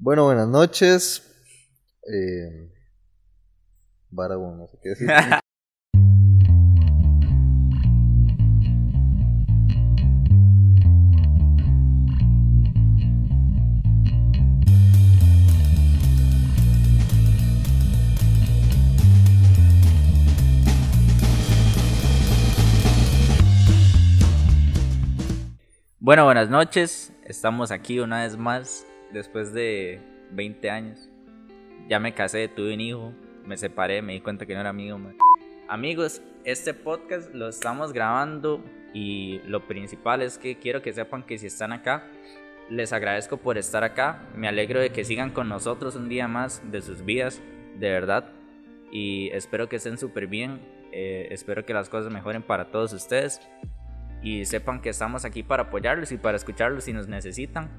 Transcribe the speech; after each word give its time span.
Bueno, 0.00 0.26
buenas 0.26 0.46
noches. 0.46 1.22
Eh, 2.12 2.70
no 4.56 4.66
sé 4.68 4.78
qué 4.80 4.88
decir. 4.90 5.08
Bueno, 26.00 26.24
buenas 26.24 26.48
noches. 26.48 27.12
Estamos 27.26 27.70
aquí 27.70 28.00
una 28.00 28.22
vez 28.22 28.34
más 28.38 28.86
después 29.12 29.52
de 29.52 30.00
20 30.30 30.70
años. 30.70 31.08
Ya 31.88 31.98
me 31.98 32.14
casé, 32.14 32.48
tuve 32.48 32.74
un 32.74 32.80
hijo, 32.80 33.12
me 33.44 33.56
separé, 33.56 34.02
me 34.02 34.12
di 34.12 34.20
cuenta 34.20 34.46
que 34.46 34.54
no 34.54 34.60
era 34.60 34.72
man. 34.72 35.16
Amigos, 35.68 36.22
este 36.44 36.74
podcast 36.74 37.34
lo 37.34 37.48
estamos 37.48 37.92
grabando 37.92 38.62
y 38.92 39.40
lo 39.46 39.66
principal 39.66 40.22
es 40.22 40.38
que 40.38 40.58
quiero 40.58 40.82
que 40.82 40.92
sepan 40.92 41.22
que 41.22 41.38
si 41.38 41.46
están 41.46 41.72
acá, 41.72 42.06
les 42.70 42.92
agradezco 42.92 43.38
por 43.38 43.58
estar 43.58 43.84
acá. 43.84 44.22
Me 44.34 44.48
alegro 44.48 44.80
de 44.80 44.90
que 44.90 45.04
sigan 45.04 45.30
con 45.30 45.48
nosotros 45.48 45.96
un 45.96 46.08
día 46.08 46.28
más 46.28 46.62
de 46.70 46.82
sus 46.82 47.04
vidas, 47.04 47.40
de 47.78 47.90
verdad. 47.90 48.32
Y 48.90 49.30
espero 49.32 49.68
que 49.68 49.76
estén 49.76 49.98
súper 49.98 50.26
bien. 50.26 50.60
eh, 50.90 51.28
espero 51.30 51.66
que 51.66 51.74
las 51.74 51.90
cosas 51.90 52.10
mejoren 52.10 52.42
para 52.42 52.70
todos 52.70 52.94
ustedes 52.94 53.42
y 54.22 54.44
sepan 54.46 54.80
que 54.80 54.88
estamos 54.88 55.24
aquí 55.24 55.42
para 55.42 55.64
apoyarlos 55.64 56.12
y 56.12 56.16
para 56.16 56.36
escucharlos 56.36 56.84
si 56.84 56.92
nos 56.92 57.08
necesitan. 57.08 57.70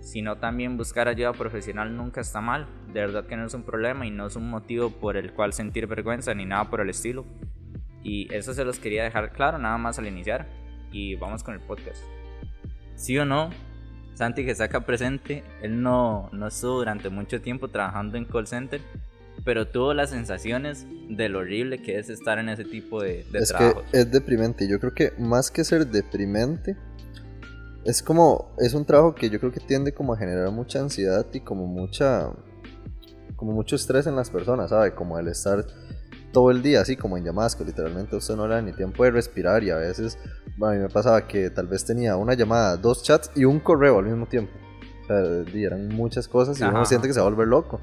Si 0.00 0.22
no, 0.22 0.38
también 0.38 0.76
buscar 0.76 1.08
ayuda 1.08 1.32
profesional 1.32 1.96
nunca 1.96 2.20
está 2.20 2.40
mal. 2.40 2.66
De 2.92 3.00
verdad 3.00 3.26
que 3.26 3.36
no 3.36 3.46
es 3.46 3.54
un 3.54 3.62
problema 3.62 4.06
y 4.06 4.10
no 4.10 4.26
es 4.26 4.36
un 4.36 4.48
motivo 4.48 4.90
por 4.90 5.16
el 5.16 5.32
cual 5.32 5.52
sentir 5.52 5.86
vergüenza 5.86 6.34
ni 6.34 6.46
nada 6.46 6.70
por 6.70 6.80
el 6.80 6.90
estilo. 6.90 7.24
Y 8.02 8.32
eso 8.34 8.54
se 8.54 8.64
los 8.64 8.78
quería 8.78 9.04
dejar 9.04 9.32
claro 9.32 9.58
nada 9.58 9.76
más 9.78 9.98
al 9.98 10.06
iniciar. 10.06 10.46
Y 10.90 11.16
vamos 11.16 11.42
con 11.44 11.54
el 11.54 11.60
podcast. 11.60 12.02
¿Sí 12.96 13.16
o 13.18 13.24
no? 13.24 13.50
Santi 14.14 14.44
que 14.44 14.50
está 14.50 14.64
acá 14.64 14.80
presente, 14.80 15.42
él 15.62 15.82
no, 15.82 16.28
no 16.32 16.48
estuvo 16.48 16.76
durante 16.76 17.08
mucho 17.08 17.40
tiempo 17.40 17.68
trabajando 17.68 18.18
en 18.18 18.26
call 18.26 18.46
center, 18.46 18.82
pero 19.46 19.66
tuvo 19.66 19.94
las 19.94 20.10
sensaciones 20.10 20.86
de 21.08 21.30
lo 21.30 21.38
horrible 21.38 21.80
que 21.80 21.98
es 21.98 22.10
estar 22.10 22.38
en 22.38 22.50
ese 22.50 22.64
tipo 22.64 23.02
de, 23.02 23.24
de 23.32 23.38
es 23.38 23.50
que 23.50 23.56
trabajos. 23.56 23.84
es 23.92 24.10
deprimente. 24.10 24.68
Yo 24.68 24.78
creo 24.78 24.92
que 24.92 25.12
más 25.18 25.50
que 25.50 25.64
ser 25.64 25.86
deprimente, 25.86 26.76
es 27.84 28.02
como, 28.02 28.54
es 28.58 28.74
un 28.74 28.84
trabajo 28.84 29.14
que 29.14 29.30
yo 29.30 29.38
creo 29.38 29.52
que 29.52 29.60
tiende 29.60 29.92
como 29.92 30.14
a 30.14 30.16
generar 30.16 30.50
mucha 30.50 30.80
ansiedad 30.80 31.26
y 31.32 31.40
como 31.40 31.66
mucha, 31.66 32.30
como 33.36 33.52
mucho 33.52 33.76
estrés 33.76 34.06
en 34.06 34.16
las 34.16 34.30
personas, 34.30 34.70
¿sabe? 34.70 34.94
Como 34.94 35.18
el 35.18 35.28
estar 35.28 35.64
todo 36.32 36.50
el 36.50 36.62
día 36.62 36.80
así 36.80 36.96
como 36.96 37.16
en 37.16 37.24
llamadas 37.24 37.56
que 37.56 37.64
literalmente 37.64 38.14
usted 38.14 38.36
no 38.36 38.46
le 38.46 38.54
da 38.54 38.62
ni 38.62 38.72
tiempo 38.72 39.02
de 39.02 39.10
respirar 39.10 39.64
y 39.64 39.70
a 39.70 39.76
veces 39.76 40.16
bueno, 40.56 40.74
a 40.74 40.76
mí 40.76 40.82
me 40.82 40.88
pasaba 40.88 41.26
que 41.26 41.50
tal 41.50 41.66
vez 41.66 41.84
tenía 41.84 42.16
una 42.16 42.34
llamada, 42.34 42.76
dos 42.76 43.02
chats 43.02 43.30
y 43.34 43.44
un 43.44 43.60
correo 43.60 43.98
al 43.98 44.04
mismo 44.04 44.26
tiempo. 44.26 44.52
O 45.02 45.06
sea, 45.06 45.22
di, 45.42 45.64
eran 45.64 45.88
muchas 45.88 46.28
cosas 46.28 46.60
y 46.60 46.62
Ajá. 46.62 46.72
uno 46.72 46.84
siente 46.84 47.08
que 47.08 47.14
se 47.14 47.20
va 47.20 47.26
a 47.26 47.30
volver 47.30 47.48
loco. 47.48 47.80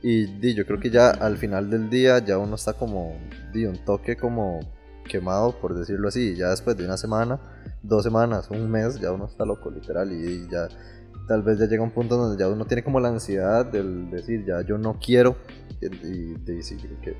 Y 0.00 0.26
di, 0.38 0.54
yo 0.54 0.64
creo 0.64 0.78
que 0.78 0.90
ya 0.90 1.10
al 1.10 1.36
final 1.38 1.70
del 1.70 1.90
día 1.90 2.18
ya 2.20 2.38
uno 2.38 2.54
está 2.54 2.74
como, 2.74 3.18
di, 3.52 3.66
un 3.66 3.84
toque 3.84 4.16
como 4.16 4.60
quemado, 5.08 5.58
por 5.60 5.74
decirlo 5.74 6.08
así. 6.08 6.36
Ya 6.36 6.50
después 6.50 6.76
de 6.76 6.84
una 6.84 6.96
semana, 6.96 7.40
dos 7.84 8.02
semanas, 8.02 8.48
un 8.50 8.70
mes, 8.70 9.00
ya 9.00 9.12
uno 9.12 9.26
está 9.26 9.44
loco, 9.44 9.70
literal. 9.70 10.10
Y, 10.12 10.48
ya 10.50 10.68
tal 11.28 11.42
vez 11.42 11.58
ya 11.58 11.66
llega 11.66 11.82
un 11.82 11.90
punto 11.90 12.16
donde 12.16 12.42
ya 12.42 12.48
uno 12.48 12.66
tiene 12.66 12.82
como 12.82 13.00
la 13.00 13.08
ansiedad 13.08 13.64
del 13.64 14.10
decir, 14.10 14.44
ya 14.44 14.62
yo 14.62 14.78
no 14.78 14.98
quiero. 14.98 15.36
Y, 15.80 15.86
y, 15.86 16.34
di, 16.44 16.62
sí, 16.62 16.76
que 17.02 17.16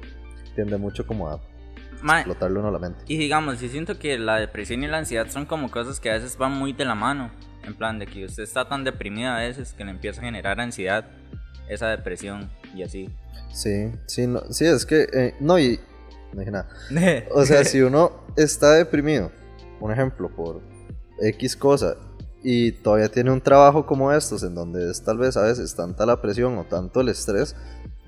tiende 0.54 0.76
mucho 0.76 1.06
como 1.06 1.28
a 1.28 1.40
Mae, 2.02 2.20
explotarlo 2.20 2.60
uno 2.60 2.70
la 2.70 2.78
mente. 2.78 3.00
Y 3.06 3.16
digamos, 3.16 3.60
yo 3.60 3.68
siento 3.68 3.98
que 3.98 4.18
la 4.18 4.36
depresión 4.36 4.82
y 4.82 4.86
la 4.86 4.98
ansiedad 4.98 5.28
son 5.30 5.46
como 5.46 5.70
cosas 5.70 6.00
que 6.00 6.10
a 6.10 6.14
veces 6.14 6.36
van 6.36 6.52
muy 6.52 6.72
de 6.72 6.84
la 6.84 6.94
mano. 6.94 7.30
En 7.62 7.74
plan, 7.74 7.98
de 7.98 8.06
que 8.06 8.26
usted 8.26 8.42
está 8.42 8.68
tan 8.68 8.84
deprimido 8.84 9.30
a 9.30 9.38
veces 9.38 9.72
que 9.72 9.84
le 9.84 9.90
empieza 9.90 10.20
a 10.20 10.24
generar 10.24 10.60
ansiedad, 10.60 11.06
esa 11.68 11.88
depresión 11.88 12.50
y 12.74 12.82
así. 12.82 13.08
Sí, 13.52 13.90
sí, 14.06 14.26
no, 14.26 14.40
sí, 14.50 14.66
es 14.66 14.84
que, 14.84 15.06
eh, 15.12 15.34
no, 15.40 15.58
y, 15.58 15.80
no 16.34 16.40
dije 16.40 16.50
nada. 16.50 16.68
O 17.32 17.44
sea, 17.46 17.64
si 17.64 17.80
uno 17.80 18.12
está 18.36 18.72
deprimido, 18.72 19.32
un 19.80 19.92
ejemplo, 19.92 20.28
por 20.28 20.60
X 21.20 21.56
cosa, 21.56 21.96
y 22.42 22.72
todavía 22.72 23.08
tiene 23.08 23.30
un 23.30 23.40
trabajo 23.40 23.86
como 23.86 24.12
estos, 24.12 24.42
en 24.42 24.54
donde 24.54 24.90
es 24.90 25.02
tal 25.02 25.18
vez 25.18 25.36
a 25.36 25.42
veces 25.42 25.74
tanta 25.74 26.04
la 26.04 26.20
presión 26.20 26.58
o 26.58 26.64
tanto 26.64 27.00
el 27.00 27.08
estrés, 27.08 27.56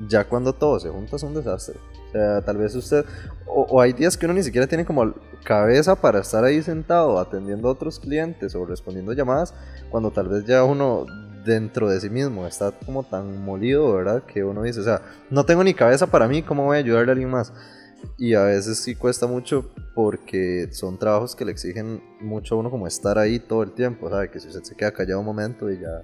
ya 0.08 0.24
cuando 0.24 0.52
todo 0.52 0.78
se 0.78 0.90
junta 0.90 1.16
es 1.16 1.22
un 1.22 1.34
desastre. 1.34 1.76
O 2.08 2.12
sea, 2.12 2.42
tal 2.42 2.58
vez 2.58 2.74
usted, 2.74 3.04
o, 3.46 3.62
o 3.62 3.80
hay 3.80 3.92
días 3.92 4.16
que 4.16 4.26
uno 4.26 4.34
ni 4.34 4.42
siquiera 4.42 4.66
tiene 4.66 4.84
como 4.84 5.14
cabeza 5.42 5.94
para 5.96 6.20
estar 6.20 6.44
ahí 6.44 6.62
sentado 6.62 7.18
atendiendo 7.18 7.68
a 7.68 7.72
otros 7.72 7.98
clientes 7.98 8.54
o 8.54 8.66
respondiendo 8.66 9.12
llamadas, 9.12 9.54
cuando 9.90 10.10
tal 10.10 10.28
vez 10.28 10.44
ya 10.44 10.64
uno 10.64 11.06
dentro 11.46 11.88
de 11.88 12.00
sí 12.00 12.10
mismo 12.10 12.46
está 12.46 12.72
como 12.72 13.04
tan 13.04 13.42
molido, 13.42 13.94
¿verdad? 13.94 14.24
Que 14.24 14.44
uno 14.44 14.62
dice, 14.62 14.80
o 14.80 14.84
sea, 14.84 15.00
no 15.30 15.46
tengo 15.46 15.64
ni 15.64 15.72
cabeza 15.72 16.08
para 16.08 16.28
mí, 16.28 16.42
¿cómo 16.42 16.64
voy 16.64 16.76
a 16.76 16.80
ayudarle 16.80 17.12
a 17.12 17.12
alguien 17.12 17.30
más? 17.30 17.52
Y 18.18 18.34
a 18.34 18.44
veces 18.44 18.78
sí 18.78 18.94
cuesta 18.94 19.26
mucho 19.26 19.70
porque 19.94 20.68
son 20.72 20.98
trabajos 20.98 21.36
que 21.36 21.44
le 21.44 21.52
exigen 21.52 22.02
mucho 22.20 22.54
a 22.54 22.58
uno 22.58 22.70
como 22.70 22.86
estar 22.86 23.18
ahí 23.18 23.38
todo 23.38 23.62
el 23.62 23.72
tiempo, 23.72 24.08
¿sabe? 24.08 24.30
Que 24.30 24.40
si 24.40 24.48
usted 24.48 24.62
se 24.62 24.74
queda 24.74 24.92
callado 24.92 25.20
un 25.20 25.26
momento 25.26 25.70
y 25.70 25.80
ya... 25.80 26.02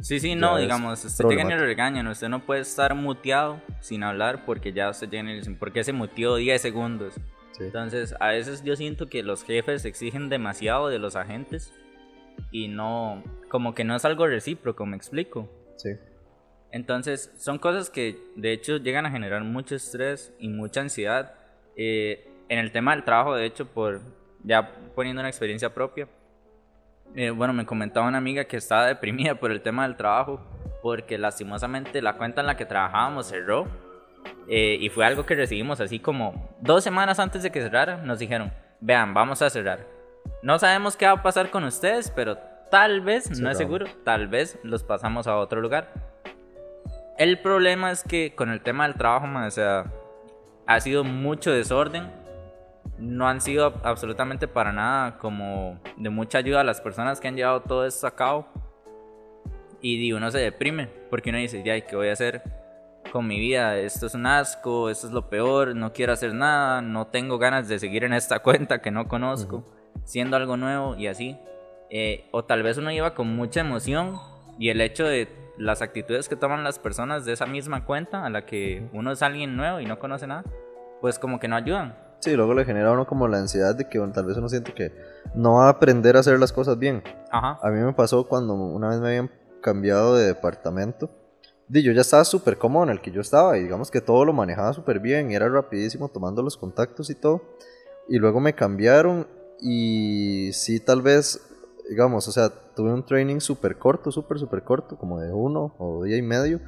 Sí, 0.00 0.18
sí, 0.20 0.30
Ya 0.30 0.36
no, 0.36 0.58
digamos, 0.58 1.04
usted 1.04 1.24
llega 1.24 1.42
el 1.42 1.48
problemático. 1.48 1.66
regaño, 1.66 2.10
usted 2.10 2.28
no 2.28 2.44
puede 2.44 2.60
estar 2.62 2.94
muteado 2.94 3.60
sin 3.80 4.02
hablar 4.02 4.44
porque 4.44 4.72
ya 4.72 4.90
usted 4.90 5.08
llega 5.08 5.20
en 5.22 5.28
el... 5.28 5.56
porque 5.56 5.84
se 5.84 5.92
muteó 5.92 6.36
10 6.36 6.60
segundos. 6.60 7.14
Sí. 7.52 7.64
Entonces, 7.64 8.14
a 8.18 8.28
veces 8.28 8.62
yo 8.64 8.76
siento 8.76 9.06
que 9.06 9.22
los 9.22 9.44
jefes 9.44 9.84
exigen 9.84 10.28
demasiado 10.28 10.88
de 10.88 10.98
los 10.98 11.16
agentes 11.16 11.72
y 12.50 12.68
no, 12.68 13.22
como 13.48 13.74
que 13.74 13.84
no 13.84 13.94
es 13.94 14.04
algo 14.04 14.26
recíproco, 14.26 14.84
me 14.86 14.96
explico. 14.96 15.48
Sí. 15.76 15.90
Entonces, 16.74 17.32
son 17.38 17.58
cosas 17.58 17.88
que 17.88 18.18
de 18.34 18.52
hecho 18.52 18.78
llegan 18.78 19.06
a 19.06 19.10
generar 19.12 19.44
mucho 19.44 19.76
estrés 19.76 20.34
y 20.40 20.48
mucha 20.48 20.80
ansiedad. 20.80 21.32
Eh, 21.76 22.28
en 22.48 22.58
el 22.58 22.72
tema 22.72 22.90
del 22.90 23.04
trabajo, 23.04 23.36
de 23.36 23.46
hecho, 23.46 23.64
por 23.64 24.00
ya 24.42 24.72
poniendo 24.92 25.20
una 25.20 25.28
experiencia 25.28 25.72
propia, 25.72 26.08
eh, 27.14 27.30
bueno, 27.30 27.52
me 27.52 27.64
comentaba 27.64 28.08
una 28.08 28.18
amiga 28.18 28.46
que 28.46 28.56
estaba 28.56 28.88
deprimida 28.88 29.36
por 29.36 29.52
el 29.52 29.60
tema 29.62 29.86
del 29.86 29.94
trabajo, 29.94 30.40
porque 30.82 31.16
lastimosamente 31.16 32.02
la 32.02 32.14
cuenta 32.14 32.40
en 32.40 32.48
la 32.48 32.56
que 32.56 32.66
trabajábamos 32.66 33.28
cerró. 33.28 33.68
eh, 34.48 34.76
y 34.80 34.88
fue 34.88 35.06
algo 35.06 35.24
que 35.24 35.36
recibimos 35.36 35.80
así 35.80 36.00
como 36.00 36.56
dos 36.60 36.82
semanas 36.82 37.20
antes 37.20 37.44
de 37.44 37.52
que 37.52 37.62
cerrara. 37.62 37.98
Nos 37.98 38.18
dijeron, 38.18 38.52
vean, 38.80 39.14
vamos 39.14 39.42
a 39.42 39.48
cerrar. 39.48 39.86
No 40.42 40.58
sabemos 40.58 40.96
qué 40.96 41.06
va 41.06 41.12
a 41.12 41.22
pasar 41.22 41.50
con 41.50 41.62
ustedes, 41.62 42.10
pero 42.10 42.36
tal 42.68 43.00
vez, 43.00 43.38
no 43.38 43.48
es 43.48 43.58
seguro, 43.58 43.86
tal 44.02 44.26
vez 44.26 44.58
los 44.64 44.82
pasamos 44.82 45.28
a 45.28 45.36
otro 45.36 45.60
lugar. 45.60 46.13
El 47.16 47.38
problema 47.38 47.92
es 47.92 48.02
que 48.02 48.34
con 48.34 48.50
el 48.50 48.60
tema 48.60 48.86
del 48.86 48.96
trabajo, 48.96 49.26
man, 49.26 49.44
o 49.44 49.50
sea, 49.50 49.84
ha 50.66 50.80
sido 50.80 51.04
mucho 51.04 51.52
desorden. 51.52 52.10
No 52.98 53.28
han 53.28 53.40
sido 53.40 53.80
absolutamente 53.82 54.48
para 54.48 54.72
nada 54.72 55.18
como 55.18 55.80
de 55.96 56.10
mucha 56.10 56.38
ayuda 56.38 56.60
a 56.60 56.64
las 56.64 56.80
personas 56.80 57.20
que 57.20 57.28
han 57.28 57.36
llevado 57.36 57.62
todo 57.62 57.86
esto 57.86 58.06
a 58.06 58.14
cabo. 58.14 58.46
Y 59.80 60.12
uno 60.12 60.30
se 60.30 60.38
deprime 60.38 60.88
porque 61.10 61.30
uno 61.30 61.38
dice, 61.38 61.62
ya, 61.62 61.80
¿qué 61.80 61.94
voy 61.94 62.08
a 62.08 62.12
hacer 62.14 62.42
con 63.12 63.26
mi 63.26 63.38
vida? 63.38 63.76
Esto 63.76 64.06
es 64.06 64.14
un 64.14 64.26
asco, 64.26 64.90
esto 64.90 65.06
es 65.06 65.12
lo 65.12 65.28
peor, 65.28 65.76
no 65.76 65.92
quiero 65.92 66.12
hacer 66.12 66.32
nada, 66.34 66.80
no 66.80 67.08
tengo 67.08 67.38
ganas 67.38 67.68
de 67.68 67.78
seguir 67.78 68.04
en 68.04 68.12
esta 68.12 68.38
cuenta 68.42 68.80
que 68.80 68.90
no 68.90 69.06
conozco, 69.06 69.64
siendo 70.04 70.36
algo 70.36 70.56
nuevo 70.56 70.96
y 70.96 71.06
así. 71.06 71.38
Eh, 71.90 72.26
o 72.32 72.44
tal 72.44 72.62
vez 72.62 72.78
uno 72.78 72.90
iba 72.90 73.14
con 73.14 73.36
mucha 73.36 73.60
emoción 73.60 74.18
y 74.58 74.70
el 74.70 74.80
hecho 74.80 75.04
de 75.04 75.43
las 75.56 75.82
actitudes 75.82 76.28
que 76.28 76.36
toman 76.36 76.64
las 76.64 76.78
personas 76.78 77.24
de 77.24 77.32
esa 77.32 77.46
misma 77.46 77.84
cuenta 77.84 78.24
a 78.24 78.30
la 78.30 78.46
que 78.46 78.88
uno 78.92 79.12
es 79.12 79.22
alguien 79.22 79.56
nuevo 79.56 79.80
y 79.80 79.86
no 79.86 79.98
conoce 79.98 80.26
nada, 80.26 80.44
pues 81.00 81.18
como 81.18 81.38
que 81.38 81.48
no 81.48 81.56
ayudan. 81.56 81.96
Sí, 82.20 82.34
luego 82.34 82.54
le 82.54 82.64
genera 82.64 82.88
a 82.88 82.92
uno 82.92 83.06
como 83.06 83.28
la 83.28 83.38
ansiedad 83.38 83.74
de 83.74 83.88
que 83.88 83.98
bueno, 83.98 84.14
tal 84.14 84.24
vez 84.24 84.36
uno 84.36 84.48
siente 84.48 84.72
que 84.72 84.92
no 85.34 85.56
va 85.56 85.66
a 85.66 85.70
aprender 85.70 86.16
a 86.16 86.20
hacer 86.20 86.38
las 86.38 86.52
cosas 86.52 86.78
bien. 86.78 87.02
Ajá. 87.30 87.58
A 87.62 87.70
mí 87.70 87.80
me 87.80 87.92
pasó 87.92 88.26
cuando 88.26 88.54
una 88.54 88.88
vez 88.88 89.00
me 89.00 89.08
habían 89.08 89.30
cambiado 89.60 90.16
de 90.16 90.26
departamento. 90.26 91.10
Di, 91.68 91.82
yo 91.82 91.92
ya 91.92 92.02
estaba 92.02 92.24
súper 92.24 92.58
cómodo 92.58 92.84
en 92.84 92.90
el 92.90 93.00
que 93.00 93.10
yo 93.10 93.20
estaba 93.20 93.58
y 93.58 93.62
digamos 93.62 93.90
que 93.90 94.00
todo 94.00 94.24
lo 94.24 94.32
manejaba 94.32 94.72
súper 94.72 95.00
bien 95.00 95.30
y 95.30 95.34
era 95.34 95.48
rapidísimo 95.48 96.08
tomando 96.08 96.42
los 96.42 96.56
contactos 96.56 97.10
y 97.10 97.14
todo. 97.14 97.42
Y 98.08 98.18
luego 98.18 98.40
me 98.40 98.54
cambiaron 98.54 99.26
y 99.60 100.50
sí, 100.52 100.80
tal 100.80 101.02
vez, 101.02 101.53
digamos, 101.88 102.26
o 102.28 102.32
sea, 102.32 102.48
tuve 102.48 102.92
un 102.92 103.04
training 103.04 103.40
súper 103.40 103.78
corto, 103.78 104.10
súper, 104.10 104.38
súper 104.38 104.62
corto, 104.62 104.96
como 104.96 105.20
de 105.20 105.32
uno 105.32 105.74
o 105.78 106.04
día 106.04 106.16
y 106.16 106.22
medio. 106.22 106.60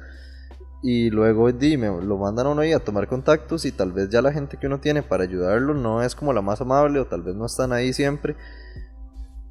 Y 0.83 1.09
luego 1.09 1.51
di, 1.51 1.75
lo 1.75 2.17
mandan 2.17 2.47
a 2.47 2.49
uno 2.49 2.61
ahí 2.61 2.71
a 2.71 2.79
tomar 2.79 3.07
contactos 3.07 3.65
y 3.65 3.71
tal 3.71 3.91
vez 3.91 4.09
ya 4.09 4.21
la 4.21 4.31
gente 4.31 4.57
que 4.57 4.67
uno 4.67 4.79
tiene 4.79 5.01
para 5.01 5.23
ayudarlo 5.23 5.73
no 5.73 6.03
es 6.03 6.13
como 6.13 6.33
la 6.33 6.41
más 6.41 6.61
amable 6.61 6.99
o 6.99 7.07
tal 7.07 7.23
vez 7.23 7.35
no 7.35 7.47
están 7.47 7.73
ahí 7.73 7.93
siempre 7.93 8.35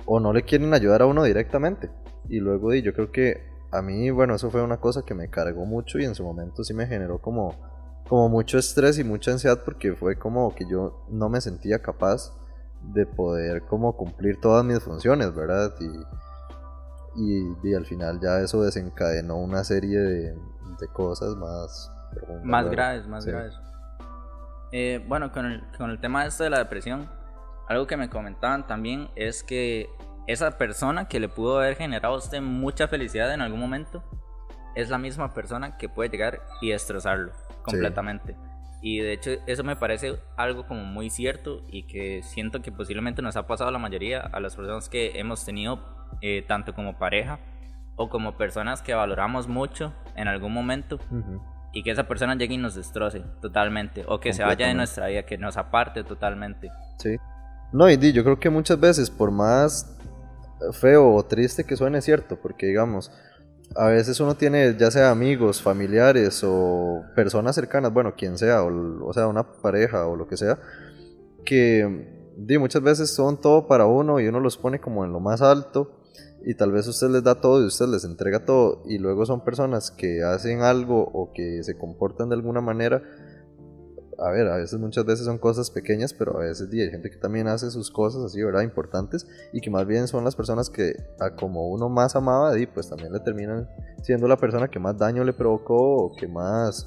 o 0.05 0.21
no 0.21 0.33
le 0.33 0.45
quieren 0.45 0.73
ayudar 0.73 1.03
a 1.03 1.07
uno 1.07 1.25
directamente. 1.25 1.91
Y 2.29 2.39
luego 2.39 2.71
di, 2.71 2.83
yo 2.83 2.95
creo 2.95 3.11
que 3.11 3.43
a 3.73 3.83
mí, 3.83 4.11
bueno, 4.11 4.37
eso 4.37 4.51
fue 4.51 4.63
una 4.63 4.79
cosa 4.79 5.03
que 5.03 5.15
me 5.15 5.29
cargó 5.29 5.67
mucho 5.67 5.99
y 5.99 6.05
en 6.05 6.15
su 6.15 6.23
momento 6.23 6.63
sí 6.63 6.73
me 6.73 6.87
generó 6.87 7.19
como, 7.19 7.55
como 8.09 8.29
mucho 8.29 8.57
estrés 8.57 8.99
y 8.99 9.05
mucha 9.05 9.33
ansiedad 9.33 9.63
porque 9.65 9.95
fue 9.95 10.17
como 10.17 10.55
que 10.55 10.65
yo 10.71 11.05
no 11.11 11.29
me 11.29 11.41
sentía 11.41 11.81
capaz 11.81 12.33
de 12.82 13.06
poder 13.06 13.62
como 13.62 13.96
cumplir 13.96 14.40
todas 14.40 14.64
mis 14.64 14.81
funciones, 14.81 15.34
¿verdad? 15.34 15.75
Y, 15.81 17.69
y, 17.69 17.75
al 17.75 17.87
final 17.87 18.20
ya 18.20 18.40
eso 18.40 18.62
desencadenó 18.62 19.37
una 19.37 19.64
serie 19.64 19.99
de, 19.99 20.32
de 20.32 20.88
cosas 20.93 21.34
más... 21.37 21.93
Más 22.44 22.70
graves, 22.70 23.06
más 23.06 23.26
graves. 23.26 23.55
Eh, 24.73 25.05
bueno, 25.06 25.32
con 25.32 25.46
el, 25.46 25.64
con 25.76 25.90
el 25.90 26.00
tema 26.00 26.26
este 26.26 26.44
de 26.44 26.50
la 26.50 26.58
depresión, 26.58 27.08
algo 27.69 27.87
que 27.87 27.96
me 27.96 28.08
comentaban 28.08 28.67
también 28.67 29.11
es 29.17 29.43
que 29.43 29.88
esa 30.26 30.58
persona 30.58 31.08
que 31.08 31.20
le 31.20 31.29
pudo 31.29 31.58
haber 31.58 31.76
generado 31.76 32.14
a 32.14 32.19
usted 32.19 32.40
mucha 32.40 32.88
felicidad 32.88 33.32
en 33.32 33.43
algún 33.43 33.61
momento 33.61 34.02
es 34.75 34.90
la 34.90 34.99
misma 34.99 35.32
persona 35.32 35.76
que 35.79 35.88
puede 35.88 36.11
llegar 36.11 36.43
y 36.61 36.70
destrozarlo 36.70 37.32
completamente. 37.62 38.37
Y 38.88 39.00
de 39.00 39.15
hecho 39.15 39.33
eso 39.49 39.65
me 39.65 39.75
parece 39.75 40.17
algo 40.37 40.65
como 40.69 40.85
muy 40.85 41.11
cierto 41.11 41.65
y 41.67 41.88
que 41.88 42.23
siento 42.23 42.62
que 42.62 42.71
posiblemente 42.71 43.21
nos 43.21 43.35
ha 43.35 43.44
pasado 43.49 43.71
a 43.71 43.73
la 43.73 43.81
mayoría, 43.81 44.21
a 44.21 44.38
las 44.38 44.55
personas 44.55 44.88
que 44.88 45.19
hemos 45.19 45.44
tenido 45.44 45.81
eh, 46.21 46.44
tanto 46.47 46.73
como 46.73 46.97
pareja 46.97 47.41
o 47.97 48.09
como 48.09 48.37
personas 48.37 48.83
que 48.83 48.94
valoramos 48.94 49.49
mucho 49.49 49.93
en 50.15 50.29
algún 50.29 50.53
momento 50.53 51.00
y 51.73 51.83
que 51.83 51.91
esa 51.91 52.06
persona 52.06 52.37
llegue 52.37 52.55
y 52.55 52.59
nos 52.59 52.77
destroce 52.77 53.25
totalmente 53.43 54.05
o 54.06 54.21
que 54.21 54.33
se 54.33 54.44
vaya 54.44 54.69
de 54.69 54.75
nuestra 54.75 55.09
vida, 55.09 55.25
que 55.25 55.37
nos 55.37 55.56
aparte 55.56 56.05
totalmente. 56.05 56.71
Sí. 56.99 57.17
No, 57.73 57.91
y 57.91 58.12
yo 58.12 58.23
creo 58.23 58.39
que 58.39 58.50
muchas 58.50 58.79
veces 58.79 59.11
por 59.11 59.32
más 59.32 59.99
feo 60.81 61.12
o 61.12 61.25
triste 61.25 61.65
que 61.65 61.75
suene, 61.75 62.00
cierto, 62.03 62.39
porque 62.41 62.67
digamos, 62.67 63.11
a 63.78 63.88
veces 63.88 64.20
uno 64.20 64.34
tiene 64.34 64.76
ya 64.78 64.90
sea 64.90 65.11
amigos, 65.11 65.62
familiares 65.62 66.43
o 66.44 67.05
personas 67.14 67.55
cercanas, 67.55 67.93
bueno, 67.93 68.14
quien 68.17 68.38
sea, 68.38 68.62
o, 68.62 69.12
sea, 69.12 69.26
una 69.26 69.44
pareja 69.61 70.06
o 70.06 70.17
lo 70.17 70.26
que 70.26 70.37
sea, 70.37 70.58
que 71.44 72.32
di, 72.37 72.58
muchas 72.58 72.82
veces 72.82 73.11
son 73.11 73.40
todo 73.40 73.67
para 73.67 73.87
uno 73.87 74.20
y 74.20 74.28
uno 74.28 74.40
los 74.40 74.56
pone 74.56 74.81
como 74.81 75.05
en 75.05 75.12
lo 75.12 75.20
más 75.20 75.43
alto 75.43 76.00
y 76.44 76.55
tal 76.55 76.73
vez 76.73 76.87
usted 76.87 77.08
les 77.08 77.25
da 77.25 77.40
todo 77.40 77.62
y 77.62 77.67
usted 77.67 77.87
les 77.87 78.05
entrega 78.05 78.44
todo 78.44 78.82
y 78.87 78.99
luego 78.99 79.26
son 79.26 79.44
personas 79.44 79.90
que 79.90 80.22
hacen 80.22 80.62
algo 80.62 81.02
o 81.02 81.32
que 81.32 81.62
se 81.62 81.76
comportan 81.76 82.29
de 82.29 82.37
alguna 82.37 82.61
manera 82.61 83.02
a 84.19 84.31
ver, 84.31 84.47
a 84.49 84.57
veces 84.57 84.79
muchas 84.79 85.05
veces 85.05 85.27
son 85.27 85.39
cosas 85.39 85.71
pequeñas, 85.71 86.15
pero 86.15 86.39
a 86.39 86.45
veces 86.45 86.69
hay 86.73 86.91
gente 86.91 87.11
que 87.11 87.17
también 87.17 87.49
hace 87.49 87.71
sus 87.71 87.91
cosas 87.91 88.23
así, 88.25 88.43
¿verdad? 88.43 88.63
Importantes 88.63 89.27
y 89.53 89.61
que 89.61 89.71
más 89.71 89.87
bien 89.87 90.09
son 90.09 90.25
las 90.25 90.35
personas 90.35 90.71
que 90.71 90.95
a 91.21 91.35
como 91.35 91.69
uno 91.69 91.89
más 91.89 92.17
amaba, 92.17 92.59
y 92.59 92.67
pues 92.67 92.89
también 92.89 93.13
le 93.13 93.21
terminan 93.21 93.69
siendo 94.03 94.27
la 94.29 94.37
persona 94.37 94.69
que 94.69 94.79
más 94.79 94.97
daño 94.97 95.25
le 95.25 95.33
provocó 95.33 96.07
o 96.07 96.17
que 96.17 96.27
más 96.29 96.87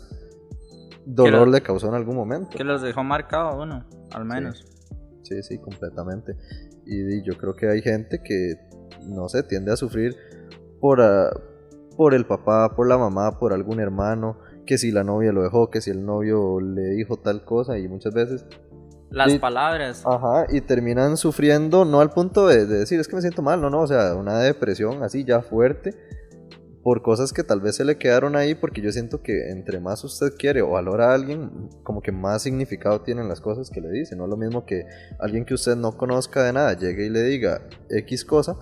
dolor 1.05 1.47
le 1.47 1.61
causó 1.61 1.87
en 1.87 1.95
algún 1.95 2.15
momento. 2.15 2.57
Que 2.57 2.63
los 2.63 2.81
dejó 2.81 3.03
marcado 3.03 3.49
a 3.49 3.55
uno, 3.55 3.85
al 4.11 4.25
menos. 4.25 4.65
Sí, 5.23 5.41
sí, 5.43 5.59
completamente. 5.59 6.35
Y, 6.85 7.21
yo 7.23 7.37
creo 7.37 7.55
que 7.55 7.69
hay 7.69 7.81
gente 7.81 8.21
que, 8.23 8.55
no 9.03 9.29
sé, 9.29 9.43
tiende 9.43 9.71
a 9.71 9.75
sufrir 9.75 10.15
por, 10.79 11.01
ah, 11.01 11.29
por 11.95 12.15
el 12.15 12.25
papá, 12.25 12.75
por 12.75 12.87
la 12.87 12.97
mamá, 12.97 13.37
por 13.37 13.53
algún 13.53 13.79
hermano 13.79 14.37
que 14.69 14.77
si 14.77 14.91
la 14.91 15.03
novia 15.03 15.31
lo 15.31 15.41
dejó, 15.41 15.71
que 15.71 15.81
si 15.81 15.89
el 15.89 16.05
novio 16.05 16.61
le 16.61 16.91
dijo 16.91 17.17
tal 17.17 17.43
cosa 17.43 17.79
y 17.79 17.87
muchas 17.87 18.13
veces... 18.13 18.45
Las 19.09 19.35
palabras. 19.39 20.03
Ajá, 20.05 20.45
y 20.47 20.61
terminan 20.61 21.17
sufriendo, 21.17 21.85
no 21.85 22.01
al 22.01 22.11
punto 22.11 22.45
de, 22.45 22.67
decir 22.67 22.99
es 22.99 23.07
que 23.07 23.15
me 23.15 23.23
siento 23.23 23.41
mal, 23.41 23.59
no, 23.59 23.71
no, 23.71 23.81
o 23.81 23.87
sea, 23.87 24.13
una 24.13 24.37
depresión 24.37 25.01
así 25.01 25.23
ya 25.23 25.41
fuerte 25.41 25.95
por 26.89 27.03
cosas 27.03 27.33
que 27.33 27.43
tal 27.43 27.61
vez 27.61 27.75
se 27.75 27.85
le 27.85 27.99
quedaron 27.99 28.35
ahí 28.35 28.55
porque 28.55 28.81
yo 28.81 28.91
siento 28.91 29.21
que 29.21 29.51
entre 29.51 29.79
más 29.79 30.03
usted 30.03 30.33
quiere 30.35 30.63
o 30.63 30.71
valora 30.71 31.11
a 31.11 31.13
alguien, 31.13 31.69
como 31.83 32.01
que 32.01 32.11
más 32.11 32.41
significado 32.41 33.01
tienen 33.01 33.29
las 33.29 33.41
cosas 33.41 33.69
que 33.69 33.79
le 33.79 33.91
dice, 33.91 34.15
no 34.15 34.23
es 34.23 34.29
lo 34.31 34.37
mismo 34.37 34.65
que 34.65 34.87
alguien 35.19 35.45
que 35.45 35.53
usted 35.53 35.75
no 35.75 35.95
conozca 35.95 36.41
de 36.45 36.51
nada 36.51 36.73
llegue 36.73 37.05
y 37.05 37.09
le 37.11 37.21
diga 37.21 37.61
X 37.91 38.25
cosa 38.25 38.57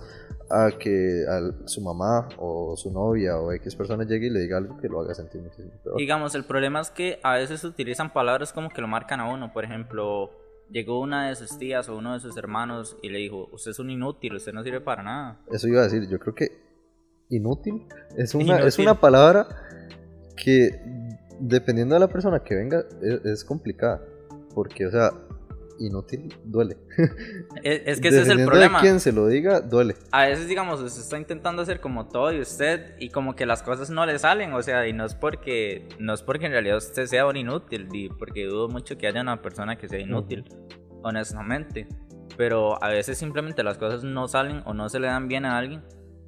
a 0.50 0.72
que 0.78 1.24
a 1.26 1.66
su 1.66 1.80
mamá 1.80 2.28
o 2.36 2.76
su 2.76 2.92
novia 2.92 3.38
o 3.38 3.50
X 3.50 3.74
persona 3.74 4.04
llegue 4.04 4.26
y 4.26 4.30
le 4.30 4.40
diga 4.40 4.58
algo 4.58 4.76
que 4.76 4.90
lo 4.90 5.00
haga 5.00 5.14
sentir 5.14 5.40
muchísimo 5.40 5.72
Digamos, 5.96 6.34
el 6.34 6.44
problema 6.44 6.82
es 6.82 6.90
que 6.90 7.20
a 7.22 7.32
veces 7.32 7.64
utilizan 7.64 8.12
palabras 8.12 8.52
como 8.52 8.68
que 8.68 8.82
lo 8.82 8.88
marcan 8.88 9.20
a 9.20 9.32
uno. 9.32 9.54
Por 9.54 9.64
ejemplo, 9.64 10.32
llegó 10.70 11.00
una 11.00 11.30
de 11.30 11.34
sus 11.34 11.56
tías 11.56 11.88
o 11.88 11.96
uno 11.96 12.12
de 12.12 12.20
sus 12.20 12.36
hermanos 12.36 12.98
y 13.00 13.08
le 13.08 13.20
dijo, 13.20 13.48
usted 13.52 13.70
es 13.70 13.78
un 13.78 13.88
inútil, 13.88 14.34
usted 14.34 14.52
no 14.52 14.62
sirve 14.62 14.82
para 14.82 15.02
nada. 15.02 15.40
Eso 15.50 15.66
iba 15.66 15.80
a 15.80 15.84
decir, 15.84 16.06
yo 16.10 16.18
creo 16.18 16.34
que 16.34 16.67
inútil 17.30 17.86
es 18.16 18.34
una, 18.34 18.58
Es 18.60 18.78
una 18.78 19.00
palabra 19.00 19.46
que 20.36 20.80
dependiendo 21.40 21.94
de 21.94 22.00
la 22.00 22.08
persona 22.08 22.40
que 22.40 22.54
venga 22.54 22.84
es, 23.02 23.24
es 23.24 23.44
complicada. 23.44 24.02
Porque, 24.54 24.86
o 24.86 24.90
sea, 24.90 25.12
inútil 25.78 26.34
duele. 26.44 26.76
Es, 27.62 28.00
que 28.00 28.08
ese 28.08 28.22
es 28.22 28.28
el 28.28 28.44
problema. 28.44 28.78
De 28.78 28.82
quien 28.82 29.00
se 29.00 29.12
lo 29.12 29.26
diga, 29.26 29.60
duele. 29.60 29.94
A 30.12 30.26
veces, 30.26 30.48
digamos, 30.48 30.80
usted 30.80 31.00
está 31.00 31.18
intentando 31.18 31.62
hacer 31.62 31.80
como 31.80 32.06
todo 32.08 32.32
y 32.32 32.40
usted, 32.40 32.94
y 32.98 33.10
como 33.10 33.34
que 33.34 33.46
las 33.46 33.62
cosas 33.62 33.90
no 33.90 34.06
le 34.06 34.18
salen, 34.18 34.52
o 34.52 34.62
sea, 34.62 34.86
y 34.86 34.92
no 34.92 35.04
es 35.04 35.14
porque, 35.14 35.88
no 35.98 36.14
es 36.14 36.22
porque 36.22 36.46
en 36.46 36.52
realidad 36.52 36.76
usted 36.76 37.06
sea 37.06 37.26
un 37.26 37.36
inútil, 37.36 37.88
porque 38.18 38.46
dudo 38.46 38.68
mucho 38.68 38.96
que 38.96 39.06
haya 39.06 39.20
una 39.20 39.42
persona 39.42 39.76
que 39.76 39.88
sea 39.88 39.98
inútil, 39.98 40.44
honestamente. 41.02 41.88
Pero 42.36 42.82
a 42.82 42.88
veces 42.88 43.18
simplemente 43.18 43.64
las 43.64 43.78
cosas 43.78 44.04
no 44.04 44.28
salen 44.28 44.62
o 44.64 44.74
no 44.74 44.88
se 44.88 45.00
le 45.00 45.08
dan 45.08 45.26
bien 45.26 45.44
a 45.44 45.58
alguien, 45.58 45.82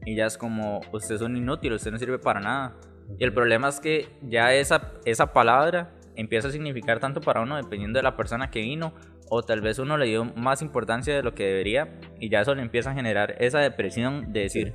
y 0.05 0.17
ya 0.17 0.27
es 0.27 0.39
como, 0.39 0.81
usted 0.93 1.17
es 1.17 1.21
un 1.21 1.37
inútil, 1.37 1.73
usted 1.73 1.91
no 1.91 1.99
sirve 1.99 2.19
para 2.19 2.41
nada. 2.41 2.77
Y 3.19 3.25
el 3.25 3.33
problema 3.33 3.69
es 3.69 3.81
que 3.81 4.09
ya 4.23 4.55
esa, 4.55 4.93
esa 5.05 5.33
palabra 5.33 5.93
empieza 6.17 6.49
a 6.49 6.51
significar 6.51 7.01
tanto 7.01 7.21
para 7.21 7.41
uno 7.41 7.57
dependiendo 7.57 7.99
de 7.99 8.03
la 8.03 8.17
persona 8.17 8.51
que 8.51 8.61
vino 8.61 8.93
o 9.31 9.43
tal 9.43 9.61
vez 9.61 9.79
uno 9.79 9.97
le 9.97 10.07
dio 10.07 10.25
más 10.25 10.61
importancia 10.61 11.15
de 11.15 11.23
lo 11.23 11.35
que 11.35 11.45
debería 11.45 11.99
y 12.19 12.29
ya 12.29 12.41
eso 12.41 12.55
le 12.55 12.63
empieza 12.63 12.91
a 12.91 12.95
generar 12.95 13.37
esa 13.39 13.61
depresión 13.61 14.33
de 14.33 14.41
decir, 14.41 14.75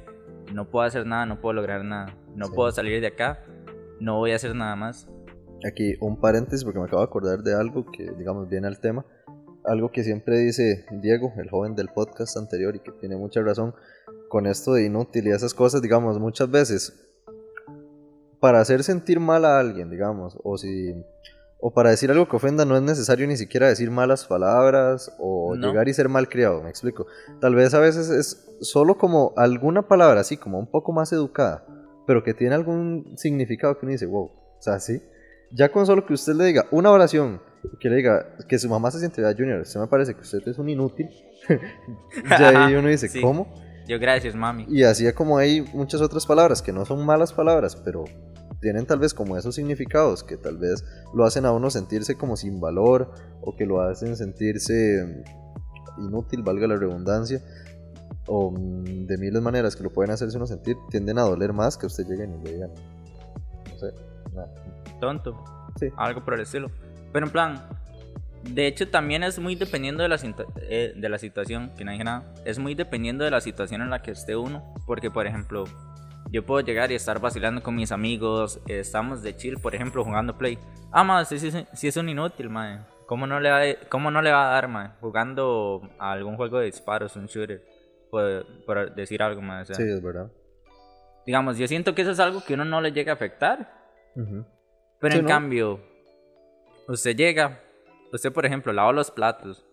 no 0.54 0.70
puedo 0.70 0.86
hacer 0.86 1.06
nada, 1.06 1.26
no 1.26 1.42
puedo 1.42 1.54
lograr 1.54 1.84
nada, 1.84 2.16
no 2.36 2.50
puedo 2.52 2.72
salir 2.72 3.02
de 3.02 3.08
acá, 3.08 3.44
no 4.00 4.18
voy 4.18 4.32
a 4.32 4.36
hacer 4.36 4.56
nada 4.56 4.76
más. 4.76 5.08
Aquí 5.68 5.96
un 6.00 6.20
paréntesis 6.20 6.64
porque 6.64 6.80
me 6.80 6.86
acabo 6.86 7.02
de 7.02 7.08
acordar 7.08 7.40
de 7.44 7.54
algo 7.54 7.86
que 7.92 8.12
digamos 8.18 8.50
viene 8.50 8.68
al 8.68 8.80
tema, 8.80 9.06
algo 9.66 9.92
que 9.92 10.04
siempre 10.04 10.38
dice 10.40 10.86
Diego, 10.92 11.34
el 11.38 11.50
joven 11.50 11.76
del 11.76 11.90
podcast 11.90 12.38
anterior 12.38 12.76
y 12.76 12.80
que 12.80 12.92
tiene 12.92 13.18
mucha 13.18 13.42
razón 13.42 13.74
con 14.36 14.48
esto 14.48 14.74
de 14.74 14.84
inútil 14.84 15.28
y 15.28 15.32
esas 15.32 15.54
cosas, 15.54 15.82
digamos, 15.82 16.20
muchas 16.20 16.52
veces 16.52 16.94
para 18.42 18.60
hacer 18.60 18.84
sentir 18.84 19.18
mal 19.18 19.46
a 19.46 19.60
alguien, 19.60 19.90
digamos, 19.90 20.38
o 20.44 20.58
si 20.58 20.94
o 21.62 21.74
para 21.74 21.92
decir 21.92 22.12
algo 22.12 22.28
que 22.28 22.36
ofenda 22.36 22.66
no 22.66 22.76
es 22.76 22.82
necesario 22.82 23.26
ni 23.28 23.38
siquiera 23.38 23.70
decir 23.70 23.90
malas 23.92 24.26
palabras 24.26 25.10
o 25.20 25.56
llegar 25.56 25.88
y 25.88 25.94
ser 25.94 26.10
mal 26.10 26.28
criado, 26.28 26.62
me 26.62 26.70
explico. 26.70 27.08
Tal 27.40 27.56
vez 27.56 27.74
a 27.76 27.80
veces 27.80 28.10
es 28.10 28.58
solo 28.60 28.98
como 28.98 29.32
alguna 29.38 29.88
palabra 29.88 30.20
así, 30.20 30.36
como 30.36 30.60
un 30.60 30.70
poco 30.70 30.92
más 30.92 31.14
educada, 31.14 31.66
pero 32.06 32.22
que 32.22 32.34
tiene 32.34 32.56
algún 32.56 33.14
significado 33.16 33.80
que 33.80 33.86
uno 33.86 33.94
dice, 33.94 34.06
wow, 34.06 34.26
o 34.26 34.62
sea, 34.62 34.82
sí. 34.82 35.02
Ya 35.50 35.72
con 35.72 35.86
solo 35.86 36.06
que 36.06 36.14
usted 36.14 36.34
le 36.34 36.44
diga 36.44 36.66
una 36.72 36.92
oración, 36.92 37.42
que 37.80 37.88
le 37.88 37.96
diga 37.96 38.36
que 38.50 38.60
su 38.60 38.68
mamá 38.68 38.92
se 38.92 39.00
siente, 39.00 39.24
Junior, 39.34 39.62
usted 39.62 39.80
me 39.80 39.88
parece 39.88 40.14
que 40.14 40.24
usted 40.24 40.46
es 40.46 40.58
un 40.58 40.68
inútil, 40.68 41.08
ya 42.38 42.66
ahí 42.66 42.76
uno 42.76 42.90
dice, 42.90 43.10
¿cómo? 43.22 43.64
Yo 43.88 44.00
gracias, 44.00 44.36
mami. 44.36 44.66
Y 44.70 44.84
así 44.84 45.12
como 45.14 45.38
hay 45.38 45.62
muchas 45.74 46.02
otras 46.02 46.26
palabras 46.26 46.62
que 46.62 46.74
no 46.74 46.86
son 46.86 47.06
malas 47.06 47.34
palabras, 47.34 47.76
pero 47.76 48.06
tienen 48.62 48.86
tal 48.86 49.00
vez 49.00 49.14
como 49.14 49.38
esos 49.38 49.56
significados 49.56 50.24
que 50.24 50.38
tal 50.38 50.58
vez 50.58 50.84
lo 51.14 51.24
hacen 51.24 51.46
a 51.46 51.52
uno 51.52 51.70
sentirse 51.70 52.16
como 52.16 52.36
sin 52.36 52.60
valor 52.60 53.12
o 53.42 53.56
que 53.56 53.66
lo 53.66 53.82
hacen 53.82 54.16
sentirse 54.16 55.24
inútil, 55.98 56.42
valga 56.44 56.68
la 56.68 56.76
redundancia, 56.76 57.42
o 58.28 58.52
mm, 58.52 59.06
de 59.06 59.18
miles 59.18 59.36
de 59.36 59.42
maneras 59.42 59.76
que 59.76 59.84
lo 59.84 59.92
pueden 59.92 60.12
hacerse 60.12 60.38
uno 60.38 60.48
sentir, 60.48 60.76
tienden 60.90 61.20
a 61.20 61.24
doler 61.24 61.54
más 61.54 61.78
que 61.78 61.86
usted 61.86 62.06
llegue 62.06 62.26
y 62.26 62.44
le 62.44 62.54
digan, 62.54 62.72
no 63.72 63.78
sé, 63.78 63.94
nada. 64.34 64.52
Tonto. 65.00 65.44
Sí. 65.80 65.90
Algo 65.98 66.24
por 66.24 66.36
el 66.36 66.42
estilo. 66.42 66.72
Pero 67.12 67.28
en 67.28 67.32
plan, 67.32 67.68
de 68.50 68.68
hecho 68.68 68.88
también 68.88 69.24
es 69.24 69.40
muy 69.40 69.56
dependiendo 69.56 70.04
de 70.04 70.10
la, 70.10 70.18
eh, 70.62 70.94
de 70.96 71.10
la 71.10 71.18
situación, 71.18 71.72
que 71.78 71.84
no 71.84 71.92
dije 71.92 72.04
nada, 72.04 72.34
es 72.46 72.60
muy 72.60 72.76
dependiendo 72.76 73.24
de 73.24 73.32
la 73.32 73.42
situación 73.42 73.82
en 73.82 73.90
la 73.90 74.02
que 74.02 74.12
esté 74.12 74.36
uno, 74.36 74.74
porque 74.86 75.12
por 75.12 75.28
ejemplo, 75.28 75.66
yo 76.32 76.46
puedo 76.46 76.66
llegar 76.66 76.92
y 76.92 76.96
estar 76.96 77.20
vacilando 77.20 77.62
con 77.62 77.76
mis 77.76 77.92
amigos, 77.92 78.60
estamos 78.68 79.22
de 79.24 79.36
chill, 79.36 79.58
por 79.60 79.76
ejemplo, 79.76 80.04
jugando 80.04 80.38
play. 80.38 80.58
Ah, 80.92 81.04
más 81.04 81.30
si 81.30 81.40
sí, 81.40 81.88
es 81.88 81.98
un 81.98 82.10
inútil, 82.10 82.50
man. 82.50 82.86
¿Cómo 83.06 83.28
no, 83.28 83.40
le 83.40 83.52
va, 83.52 83.62
¿Cómo 83.90 84.10
no 84.10 84.22
le 84.22 84.32
va 84.32 84.48
a 84.48 84.54
dar, 84.54 84.68
man? 84.68 84.96
Jugando 85.00 85.82
a 86.00 86.12
algún 86.12 86.38
juego 86.38 86.60
de 86.60 86.66
disparos, 86.66 87.16
un 87.16 87.28
shooter, 87.28 87.64
por, 88.10 88.96
decir 88.96 89.22
algo, 89.22 89.42
más. 89.42 89.68
sí, 89.68 89.84
es 89.84 90.02
verdad. 90.02 90.32
Digamos, 91.26 91.58
yo 91.58 91.68
siento 91.68 91.94
que 91.96 92.04
eso 92.04 92.12
es 92.12 92.20
algo 92.20 92.44
que 92.44 92.54
uno 92.54 92.66
no 92.66 92.82
le 92.82 92.92
llega 92.92 93.12
a 93.12 93.16
afectar. 93.16 93.84
Pero 95.00 95.16
en 95.16 95.26
cambio, 95.26 95.80
usted 96.88 97.16
llega, 97.16 97.60
usted 98.16 98.34
por 98.34 98.46
ejemplo 98.46 98.74
lava 98.74 98.92
los 98.92 99.12
platos 99.12 99.66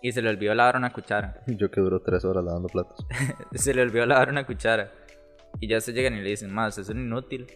y 0.00 0.12
se 0.12 0.22
le 0.22 0.30
olvidó 0.30 0.54
lavar 0.54 0.76
una 0.76 0.92
cuchara. 0.92 1.42
Yo 1.46 1.70
que 1.70 1.80
duró 1.80 2.00
tres 2.00 2.24
horas 2.24 2.44
lavando 2.44 2.68
platos. 2.68 3.04
se 3.54 3.74
le 3.74 3.82
olvidó 3.82 4.06
lavar 4.06 4.30
una 4.30 4.46
cuchara 4.46 4.92
Y 5.60 5.68
ya 5.68 5.80
se 5.80 5.92
llegan 5.92 6.14
y 6.14 6.22
le 6.22 6.30
dicen, 6.30 6.52
más, 6.52 6.78
es 6.78 6.88
un 6.88 7.00
inútil. 7.00 7.46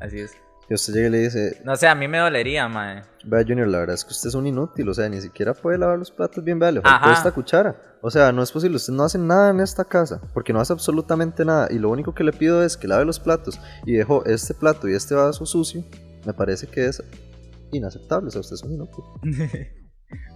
Así 0.00 0.18
es. 0.18 0.32
Que 0.68 0.74
usted 0.74 0.94
llegue 0.94 1.06
y 1.06 1.10
le 1.10 1.18
dice... 1.18 1.60
No 1.64 1.76
sé, 1.76 1.88
a 1.88 1.94
mí 1.94 2.08
me 2.08 2.18
dolería, 2.18 2.68
mae. 2.68 3.02
Vea, 3.24 3.44
Junior, 3.46 3.68
la 3.68 3.80
verdad 3.80 3.94
es 3.94 4.04
que 4.04 4.12
usted 4.12 4.28
es 4.28 4.34
un 4.34 4.46
inútil. 4.46 4.88
O 4.88 4.94
sea, 4.94 5.08
ni 5.08 5.20
siquiera 5.20 5.54
puede 5.54 5.78
lavar 5.78 5.98
los 5.98 6.10
platos 6.10 6.42
bien, 6.42 6.58
vea, 6.58 6.72
le 6.72 6.80
faltó 6.80 7.10
esta 7.10 7.32
cuchara. 7.32 7.76
O 8.00 8.10
sea, 8.10 8.32
no 8.32 8.42
es 8.42 8.50
posible. 8.50 8.76
Usted 8.76 8.92
no 8.92 9.04
hace 9.04 9.18
nada 9.18 9.50
en 9.50 9.60
esta 9.60 9.84
casa. 9.84 10.20
Porque 10.32 10.52
no 10.52 10.60
hace 10.60 10.72
absolutamente 10.72 11.44
nada. 11.44 11.68
Y 11.70 11.78
lo 11.78 11.90
único 11.90 12.14
que 12.14 12.24
le 12.24 12.32
pido 12.32 12.62
es 12.64 12.76
que 12.76 12.88
lave 12.88 13.04
los 13.04 13.20
platos. 13.20 13.60
Y 13.86 13.92
dejó 13.92 14.24
este 14.24 14.54
plato 14.54 14.88
y 14.88 14.94
este 14.94 15.14
vaso 15.14 15.44
sucio. 15.46 15.84
Me 16.24 16.32
parece 16.32 16.68
que 16.68 16.86
es 16.86 17.02
inaceptable. 17.72 18.28
O 18.28 18.30
sea, 18.30 18.40
usted 18.40 18.54
es 18.54 18.62
un 18.62 18.74
inútil. 18.74 19.04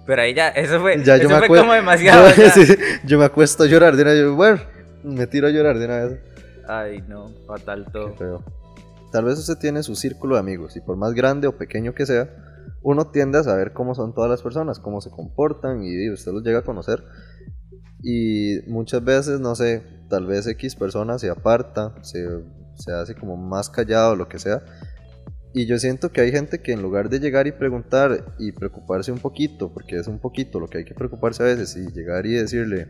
Pero 0.07 0.23
ahí 0.23 0.35
ya, 0.35 0.49
eso 0.49 0.81
fue, 0.81 1.02
ya, 1.02 1.16
eso 1.16 1.28
fue 1.28 1.49
como 1.49 1.73
demasiado. 1.73 2.28
Yo, 3.05 3.19
me 3.19 3.25
acuesto 3.25 3.64
a 3.64 3.66
llorar 3.66 3.97
de 3.97 4.02
una 4.02 4.12
vez. 4.12 4.31
Bueno, 4.31 4.61
me 5.02 5.26
tiro 5.26 5.49
a 5.49 5.50
llorar 5.50 5.78
de 5.78 5.85
una 5.85 6.05
vez. 6.05 6.21
Ay, 6.69 7.02
no, 7.09 7.28
fatal 7.47 7.87
todo. 7.93 8.12
Qué 8.12 8.19
feo. 8.19 8.45
Tal 9.12 9.25
vez 9.25 9.38
usted 9.38 9.57
tiene 9.59 9.83
su 9.83 9.95
círculo 9.97 10.35
de 10.35 10.40
amigos 10.40 10.76
y 10.76 10.81
por 10.81 10.97
más 10.97 11.12
grande 11.12 11.47
o 11.47 11.57
pequeño 11.57 11.95
que 11.95 12.07
sea, 12.07 12.28
uno 12.83 13.09
tiende 13.11 13.38
a 13.38 13.43
saber 13.43 13.73
cómo 13.73 13.95
son 13.95 14.14
todas 14.14 14.31
las 14.31 14.43
personas, 14.43 14.78
cómo 14.78 15.00
se 15.00 15.11
comportan 15.11 15.83
y 15.83 16.11
usted 16.11 16.33
los 16.33 16.43
llega 16.43 16.61
a 16.61 16.64
conocer. 16.64 17.05
Y 18.02 18.61
muchas 18.69 19.02
veces, 19.02 19.40
no 19.40 19.55
sé, 19.55 19.83
tal 20.09 20.26
vez 20.26 20.47
X 20.47 20.76
persona 20.76 21.19
se 21.19 21.31
aparta, 21.31 21.95
se, 22.02 22.26
se 22.75 22.93
hace 22.93 23.14
como 23.14 23.37
más 23.37 23.71
callado 23.71 24.12
o 24.12 24.16
lo 24.16 24.28
que 24.28 24.38
sea. 24.38 24.62
Y 25.56 25.64
yo 25.64 25.78
siento 25.78 26.12
que 26.12 26.20
hay 26.20 26.32
gente 26.32 26.60
que 26.60 26.72
en 26.72 26.82
lugar 26.82 27.08
de 27.08 27.18
llegar 27.18 27.46
y 27.46 27.52
preguntar 27.52 28.26
y 28.38 28.52
preocuparse 28.52 29.10
un 29.10 29.18
poquito, 29.18 29.72
porque 29.72 29.96
es 29.96 30.06
un 30.06 30.18
poquito 30.18 30.60
lo 30.60 30.68
que 30.68 30.76
hay 30.76 30.84
que 30.84 30.92
preocuparse 30.92 31.42
a 31.42 31.46
veces, 31.46 31.75
y 31.78 31.90
llegar 31.92 32.26
y 32.26 32.34
decirle, 32.34 32.88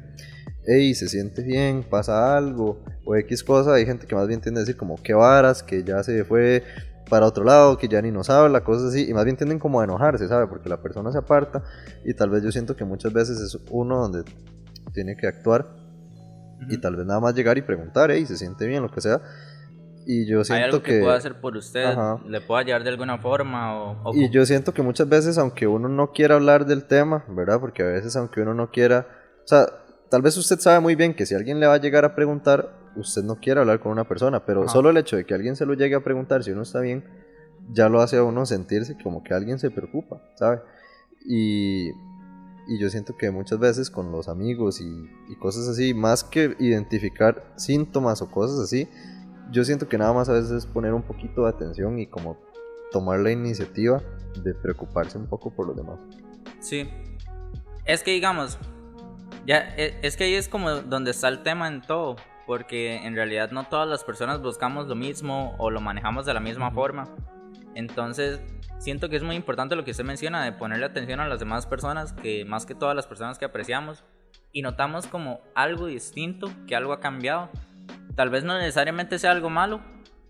hey, 0.67 0.93
se 0.97 1.09
siente 1.09 1.45
bien, 1.45 1.85
pasa 1.89 2.37
algo, 2.37 2.83
o 3.05 3.15
X 3.15 3.45
cosa, 3.45 3.75
hay 3.75 3.87
gente 3.87 4.09
que 4.09 4.17
más 4.17 4.27
bien 4.27 4.41
tiende 4.41 4.59
a 4.59 4.63
decir 4.63 4.77
como, 4.77 4.97
qué 5.01 5.15
varas, 5.15 5.63
que 5.63 5.85
ya 5.85 6.03
se 6.03 6.25
fue 6.25 6.65
para 7.09 7.27
otro 7.27 7.45
lado, 7.45 7.79
que 7.79 7.87
ya 7.87 8.03
ni 8.03 8.11
nos 8.11 8.31
habla, 8.31 8.65
cosas 8.65 8.89
así, 8.89 9.09
y 9.09 9.15
más 9.15 9.25
bien 9.25 9.37
tienden 9.37 9.61
como 9.61 9.81
a 9.81 9.85
enojarse, 9.85 10.27
¿sabe? 10.27 10.49
Porque 10.49 10.69
la 10.69 10.83
persona 10.83 11.13
se 11.13 11.19
aparta 11.19 11.63
y 12.05 12.15
tal 12.15 12.31
vez 12.31 12.43
yo 12.43 12.51
siento 12.51 12.75
que 12.75 12.85
muchas 12.85 13.13
veces 13.13 13.39
es 13.39 13.57
uno 13.71 14.01
donde 14.01 14.25
tiene 14.93 15.17
que 15.17 15.29
actuar 15.29 15.69
y 16.69 16.79
tal 16.79 16.97
vez 16.97 17.07
nada 17.07 17.21
más 17.21 17.33
llegar 17.33 17.59
y 17.59 17.63
preguntar, 17.63 18.11
hey, 18.11 18.27
se 18.27 18.37
siente 18.37 18.67
bien, 18.67 18.83
lo 18.83 18.91
que 18.91 19.01
sea. 19.01 19.23
Y 20.09 20.25
yo 20.25 20.45
siento 20.45 20.65
¿Hay 20.65 20.71
algo 20.71 20.83
que, 20.83 21.01
pueda 21.01 21.17
hacer 21.17 21.41
por 21.41 21.57
usted? 21.57 21.97
¿Le 22.29 22.41
pueda 22.41 22.61
ayudar 22.61 22.85
de 22.85 22.91
alguna 22.91 23.19
forma? 23.19 23.77
O, 24.05 24.15
y 24.15 24.31
yo 24.31 24.47
siento 24.47 24.73
que 24.73 24.81
muchas 24.81 25.09
veces, 25.09 25.37
aunque 25.37 25.67
uno 25.67 25.89
no 25.89 26.13
quiera 26.13 26.37
hablar 26.37 26.65
del 26.65 26.85
tema, 26.85 27.25
¿verdad? 27.29 27.59
Porque 27.59 27.83
a 27.83 27.87
veces, 27.87 28.15
aunque 28.15 28.41
uno 28.41 28.55
no 28.55 28.71
quiera, 28.71 29.09
o 29.45 29.49
sea, 29.49 29.67
tal 30.09 30.23
vez 30.23 30.37
usted 30.37 30.61
sabe 30.61 30.79
muy 30.79 30.95
bien 30.95 31.13
que 31.13 31.27
si 31.27 31.35
alguien 31.35 31.59
le 31.59 31.67
va 31.67 31.75
a 31.75 31.81
llegar 31.81 32.05
a 32.05 32.15
preguntar, 32.15 32.79
usted 32.95 33.25
no 33.25 33.41
quiere 33.41 33.59
hablar 33.59 33.81
con 33.81 33.91
una 33.91 34.07
persona, 34.07 34.47
pero 34.47 34.69
solo 34.69 34.91
el 34.91 34.97
hecho 34.97 35.17
de 35.17 35.27
que 35.27 35.35
alguien 35.35 35.57
se 35.57 35.67
lo 35.67 35.75
llegue 35.75 35.97
a 35.97 36.05
preguntar 36.05 36.45
si 36.45 36.53
uno 36.53 36.63
está 36.63 36.81
bien, 36.81 37.05
ya 37.73 37.89
lo 37.89 38.01
hace 38.01 38.17
a 38.17 38.23
uno 38.23 38.47
sentirse 38.47 38.97
como 39.03 39.25
que 39.25 39.35
alguien 39.35 39.59
se 39.59 39.73
preocupa, 39.73 40.23
¿sabe? 40.37 40.61
Y, 41.27 41.89
y 42.69 42.79
yo 42.79 42.89
siento 42.91 43.17
que 43.17 43.33
muchas 43.33 43.59
veces 43.59 43.91
con 43.91 44.13
los 44.13 44.29
amigos 44.29 44.81
y, 44.81 45.11
y, 45.29 45.35
cosas 45.35 45.67
así, 45.67 45.95
más 45.95 46.23
que 46.23 46.55
identificar 46.61 47.53
síntomas 47.57 48.23
o 48.23 48.31
cosas 48.31 48.61
así, 48.61 48.89
yo 49.51 49.65
siento 49.65 49.89
que 49.89 49.99
nada 49.99 50.13
más 50.13 50.29
a 50.29 50.33
veces 50.33 50.51
es 50.51 50.67
poner 50.67 50.93
un 50.93 51.03
poquito 51.03 51.45
de 51.45 51.51
atención 51.51 51.99
y 51.99 52.07
como 52.07 52.39
tomar 52.91 53.21
la 53.21 53.31
iniciativa 53.31 54.03
de 54.43 54.55
preocuparse 54.55 55.19
un 55.19 55.27
poco 55.27 55.51
por 55.51 55.67
los 55.67 55.77
demás. 55.77 55.99
Sí. 56.61 56.89
Es 57.85 58.03
que 58.03 58.13
digamos, 58.13 58.59
ya, 59.47 59.75
e, 59.77 59.99
es 60.03 60.17
que 60.17 60.25
ahí 60.25 60.35
es 60.35 60.49
como 60.49 60.71
donde 60.71 61.13
está 61.13 61.29
el 61.29 61.43
tema 61.43 61.69
en 61.69 61.83
todo, 61.83 62.17
porque 62.47 62.97
en 62.97 63.15
realidad 63.15 63.51
no 63.51 63.65
todas 63.65 63.89
las 63.89 64.05
personas 64.05 64.41
buscamos 64.41 64.87
lo 64.89 64.95
mismo 64.95 65.55
o 65.59 65.71
lo 65.71 65.81
manejamos 65.81 66.27
de 66.27 66.35
la 66.35 66.41
misma 66.41 66.71
forma. 66.71 67.05
Entonces, 67.75 68.41
siento 68.79 69.09
que 69.09 69.17
es 69.17 69.23
muy 69.23 69.37
importante 69.37 69.77
lo 69.77 69.85
que 69.85 69.91
usted 69.91 70.05
menciona 70.05 70.45
de 70.45 70.53
ponerle 70.53 70.87
atención 70.87 71.21
a 71.21 71.29
las 71.29 71.41
demás 71.41 71.67
personas, 71.67 72.13
que 72.13 72.45
más 72.45 72.67
que 72.67 72.75
todas 72.75 72.97
las 72.97 73.07
personas 73.07 73.39
que 73.39 73.45
apreciamos, 73.45 74.05
y 74.53 74.63
notamos 74.63 75.07
como 75.07 75.41
algo 75.55 75.87
distinto, 75.87 76.51
que 76.67 76.75
algo 76.75 76.93
ha 76.93 77.01
cambiado. 77.01 77.51
Tal 78.17 78.31
vez 78.31 78.45
no 78.45 78.59
necesariamente 78.59 79.19
sea 79.19 79.31
algo 79.31 79.51
malo, 79.51 79.83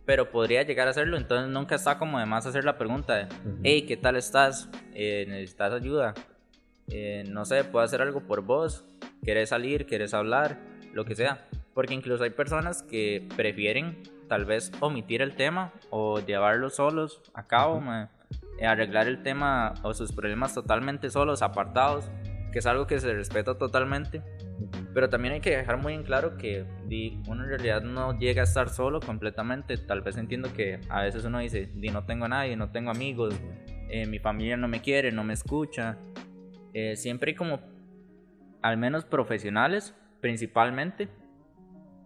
pero 0.04 0.30
podría 0.30 0.64
llegar 0.64 0.88
a 0.88 0.92
serlo. 0.92 1.16
Entonces 1.16 1.48
nunca 1.48 1.76
está 1.76 1.98
como 1.98 2.18
de 2.18 2.26
más 2.26 2.44
hacer 2.44 2.64
la 2.64 2.76
pregunta 2.76 3.14
de, 3.14 3.28
hey, 3.62 3.86
¿qué 3.86 3.96
tal 3.96 4.16
estás? 4.16 4.68
Eh, 4.92 5.24
¿Necesitas 5.28 5.72
ayuda? 5.72 6.12
Eh, 6.88 7.24
no 7.28 7.44
sé, 7.44 7.62
puedo 7.64 7.84
hacer 7.84 8.02
algo 8.02 8.20
por 8.20 8.42
vos, 8.42 8.84
querés 9.24 9.50
salir, 9.50 9.86
querés 9.86 10.14
hablar, 10.14 10.58
lo 10.92 11.04
que 11.04 11.14
sea. 11.14 11.46
Porque 11.74 11.94
incluso 11.94 12.24
hay 12.24 12.30
personas 12.30 12.82
que 12.82 13.26
prefieren 13.36 14.02
tal 14.28 14.46
vez 14.46 14.72
omitir 14.80 15.22
el 15.22 15.36
tema 15.36 15.72
o 15.90 16.18
llevarlo 16.18 16.70
solos 16.70 17.22
a 17.34 17.46
cabo, 17.46 17.80
eh, 18.58 18.66
arreglar 18.66 19.06
el 19.06 19.22
tema 19.22 19.74
o 19.84 19.94
sus 19.94 20.10
problemas 20.10 20.54
totalmente 20.54 21.08
solos, 21.10 21.42
apartados, 21.42 22.10
que 22.52 22.58
es 22.58 22.66
algo 22.66 22.88
que 22.88 22.98
se 22.98 23.12
respeta 23.12 23.56
totalmente. 23.56 24.22
Pero 24.96 25.10
también 25.10 25.34
hay 25.34 25.40
que 25.40 25.54
dejar 25.54 25.76
muy 25.76 25.92
en 25.92 26.04
claro 26.04 26.38
que 26.38 26.64
uno 27.28 27.44
en 27.44 27.50
realidad 27.50 27.82
no 27.82 28.18
llega 28.18 28.40
a 28.40 28.44
estar 28.44 28.70
solo 28.70 28.98
completamente. 28.98 29.76
Tal 29.76 30.00
vez 30.00 30.16
entiendo 30.16 30.54
que 30.54 30.80
a 30.88 31.02
veces 31.02 31.22
uno 31.26 31.38
dice, 31.38 31.70
di 31.74 31.90
no 31.90 32.06
tengo 32.06 32.24
a 32.24 32.28
nadie, 32.28 32.56
no 32.56 32.70
tengo 32.70 32.90
amigos, 32.90 33.38
eh, 33.90 34.06
mi 34.06 34.18
familia 34.20 34.56
no 34.56 34.68
me 34.68 34.80
quiere, 34.80 35.12
no 35.12 35.22
me 35.22 35.34
escucha, 35.34 35.98
eh, 36.72 36.96
siempre 36.96 37.32
hay 37.32 37.34
como, 37.34 37.60
al 38.62 38.78
menos 38.78 39.04
profesionales 39.04 39.94
principalmente, 40.22 41.10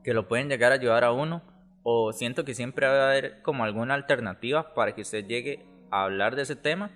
que 0.03 0.13
lo 0.13 0.27
pueden 0.27 0.49
llegar 0.49 0.73
a 0.73 0.75
ayudar 0.75 1.05
a 1.05 1.13
uno. 1.13 1.43
O 1.85 2.13
siento 2.13 2.45
que 2.45 2.55
siempre 2.55 2.89
va 2.89 3.05
a 3.05 3.11
haber 3.11 3.41
como 3.43 3.63
alguna 3.63 3.95
alternativa 3.95 4.75
para 4.75 4.97
que 4.97 5.03
usted 5.03 5.25
llegue 5.29 5.65
a 5.93 6.07
hablar 6.07 6.35
de 6.35 6.43
ese 6.43 6.57
tema. 6.57 6.91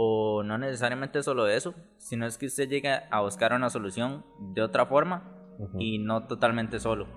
O 0.00 0.44
no 0.44 0.58
necesariamente 0.58 1.24
solo 1.24 1.44
de 1.44 1.56
eso, 1.56 1.74
sino 1.96 2.24
es 2.24 2.38
que 2.38 2.46
usted 2.46 2.68
llegue 2.68 2.88
a 3.10 3.20
buscar 3.20 3.52
una 3.52 3.68
solución 3.68 4.24
de 4.54 4.62
otra 4.62 4.86
forma 4.86 5.24
y 5.76 5.98
no 5.98 6.28
totalmente 6.28 6.78
solo. 6.78 7.08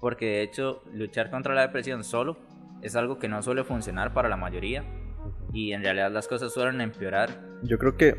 Porque 0.00 0.24
de 0.24 0.42
hecho 0.44 0.82
luchar 0.90 1.30
contra 1.30 1.54
la 1.54 1.60
depresión 1.60 2.02
solo 2.02 2.38
es 2.80 2.96
algo 2.96 3.18
que 3.18 3.28
no 3.28 3.42
suele 3.42 3.62
funcionar 3.62 4.14
para 4.14 4.30
la 4.30 4.38
mayoría 4.38 4.84
y 5.52 5.72
en 5.72 5.84
realidad 5.84 6.10
las 6.10 6.28
cosas 6.28 6.50
suelen 6.54 6.80
empeorar. 6.80 7.28
Yo 7.62 7.76
creo 7.76 7.98
que 7.98 8.16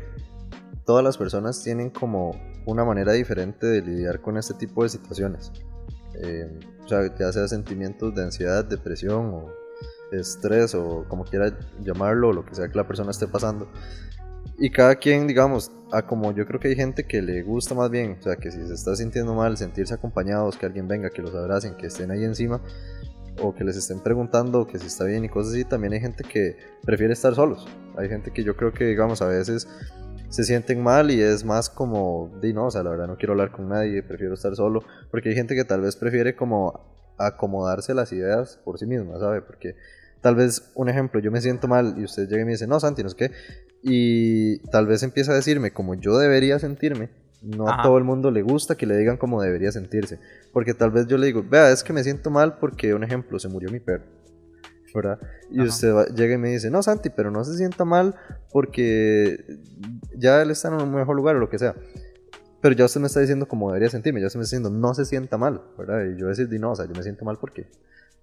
todas 0.86 1.02
las 1.02 1.18
personas 1.18 1.60
tienen 1.64 1.90
como 1.90 2.40
una 2.64 2.84
manera 2.84 3.10
diferente 3.14 3.66
de 3.66 3.82
lidiar 3.82 4.20
con 4.20 4.36
este 4.36 4.54
tipo 4.54 4.84
de 4.84 4.88
situaciones. 4.88 5.50
Eh, 6.22 6.60
o 6.84 6.86
sea, 6.86 7.12
ya 7.18 7.32
sea 7.32 7.48
sentimientos 7.48 8.14
de 8.14 8.22
ansiedad, 8.22 8.64
depresión 8.64 9.34
o 9.34 9.61
estrés 10.20 10.74
o 10.74 11.04
como 11.08 11.24
quiera 11.24 11.56
llamarlo, 11.80 12.32
lo 12.32 12.44
que 12.44 12.54
sea 12.54 12.68
que 12.68 12.76
la 12.76 12.86
persona 12.86 13.10
esté 13.10 13.26
pasando. 13.26 13.68
Y 14.58 14.70
cada 14.70 14.96
quien, 14.96 15.26
digamos, 15.26 15.72
a 15.90 16.02
como 16.02 16.32
yo 16.32 16.46
creo 16.46 16.60
que 16.60 16.68
hay 16.68 16.76
gente 16.76 17.04
que 17.04 17.22
le 17.22 17.42
gusta 17.42 17.74
más 17.74 17.90
bien, 17.90 18.16
o 18.18 18.22
sea, 18.22 18.36
que 18.36 18.50
si 18.50 18.66
se 18.66 18.74
está 18.74 18.94
sintiendo 18.94 19.34
mal, 19.34 19.56
sentirse 19.56 19.94
acompañados, 19.94 20.56
que 20.56 20.66
alguien 20.66 20.88
venga, 20.88 21.10
que 21.10 21.22
los 21.22 21.34
abracen, 21.34 21.74
que 21.76 21.86
estén 21.86 22.10
ahí 22.10 22.24
encima, 22.24 22.60
o 23.40 23.54
que 23.54 23.64
les 23.64 23.76
estén 23.76 24.00
preguntando 24.00 24.66
que 24.66 24.78
si 24.78 24.86
está 24.86 25.04
bien 25.04 25.24
y 25.24 25.28
cosas 25.28 25.54
así, 25.54 25.64
también 25.64 25.94
hay 25.94 26.00
gente 26.00 26.24
que 26.24 26.56
prefiere 26.84 27.12
estar 27.12 27.34
solos. 27.34 27.66
Hay 27.96 28.08
gente 28.08 28.30
que 28.30 28.44
yo 28.44 28.56
creo 28.56 28.72
que, 28.72 28.84
digamos, 28.84 29.22
a 29.22 29.26
veces 29.26 29.66
se 30.28 30.44
sienten 30.44 30.82
mal 30.82 31.10
y 31.10 31.20
es 31.20 31.44
más 31.44 31.68
como, 31.68 32.30
di 32.40 32.52
no, 32.52 32.66
o 32.66 32.70
sea, 32.70 32.82
la 32.82 32.90
verdad 32.90 33.06
no 33.06 33.16
quiero 33.16 33.32
hablar 33.32 33.52
con 33.52 33.68
nadie, 33.68 34.02
prefiero 34.02 34.34
estar 34.34 34.54
solo, 34.54 34.82
porque 35.10 35.30
hay 35.30 35.34
gente 35.34 35.54
que 35.54 35.64
tal 35.64 35.82
vez 35.82 35.96
prefiere 35.96 36.34
como 36.34 36.80
acomodarse 37.18 37.94
las 37.94 38.12
ideas 38.12 38.58
por 38.64 38.78
sí 38.78 38.86
misma, 38.86 39.18
¿sabe? 39.18 39.42
Porque 39.42 39.76
tal 40.22 40.36
vez, 40.36 40.72
un 40.74 40.88
ejemplo, 40.88 41.20
yo 41.20 41.30
me 41.30 41.42
siento 41.42 41.68
mal 41.68 41.94
y 41.98 42.04
usted 42.04 42.26
llega 42.28 42.42
y 42.42 42.44
me 42.46 42.52
dice, 42.52 42.66
no, 42.66 42.80
Santi, 42.80 43.02
no 43.02 43.10
sé 43.10 43.16
qué, 43.16 43.30
y 43.82 44.58
tal 44.70 44.86
vez 44.86 45.02
empieza 45.02 45.32
a 45.32 45.34
decirme 45.34 45.72
como 45.72 45.94
yo 45.94 46.16
debería 46.16 46.58
sentirme, 46.58 47.10
no 47.42 47.68
a 47.68 47.82
todo 47.82 47.98
el 47.98 48.04
mundo 48.04 48.30
le 48.30 48.42
gusta 48.42 48.76
que 48.76 48.86
le 48.86 48.96
digan 48.96 49.18
como 49.18 49.42
debería 49.42 49.70
sentirse, 49.72 50.18
porque 50.52 50.72
tal 50.72 50.92
vez 50.92 51.06
yo 51.06 51.18
le 51.18 51.26
digo, 51.26 51.44
vea, 51.46 51.70
es 51.70 51.84
que 51.84 51.92
me 51.92 52.02
siento 52.02 52.30
mal 52.30 52.56
porque, 52.58 52.94
un 52.94 53.04
ejemplo, 53.04 53.38
se 53.38 53.48
murió 53.48 53.70
mi 53.70 53.80
perro 53.80 54.22
y 55.50 55.60
usted 55.62 56.06
llega 56.14 56.34
y 56.34 56.38
me 56.38 56.50
dice, 56.50 56.70
no, 56.70 56.82
Santi, 56.82 57.10
pero 57.10 57.30
no 57.30 57.44
se 57.44 57.56
sienta 57.56 57.84
mal 57.84 58.14
porque 58.50 59.58
ya 60.16 60.42
él 60.42 60.50
está 60.50 60.68
en 60.68 60.74
un 60.74 60.94
mejor 60.94 61.16
lugar 61.16 61.36
o 61.36 61.38
lo 61.38 61.48
que 61.48 61.58
sea. 61.58 61.74
Pero 62.60 62.74
ya 62.74 62.84
usted 62.84 63.00
me 63.00 63.06
está 63.06 63.20
diciendo 63.20 63.48
como 63.48 63.68
debería 63.68 63.88
sentirme, 63.88 64.20
ya 64.20 64.26
usted 64.26 64.38
me 64.38 64.44
está 64.44 64.56
diciendo, 64.56 64.78
no 64.78 64.94
se 64.94 65.04
sienta 65.04 65.36
mal, 65.36 65.62
¿verdad? 65.76 66.04
Y 66.04 66.20
yo 66.20 66.28
decir, 66.28 66.48
no, 66.60 66.72
o 66.72 66.76
sea, 66.76 66.86
yo 66.86 66.94
me 66.94 67.02
siento 67.02 67.24
mal 67.24 67.38
porque 67.40 67.66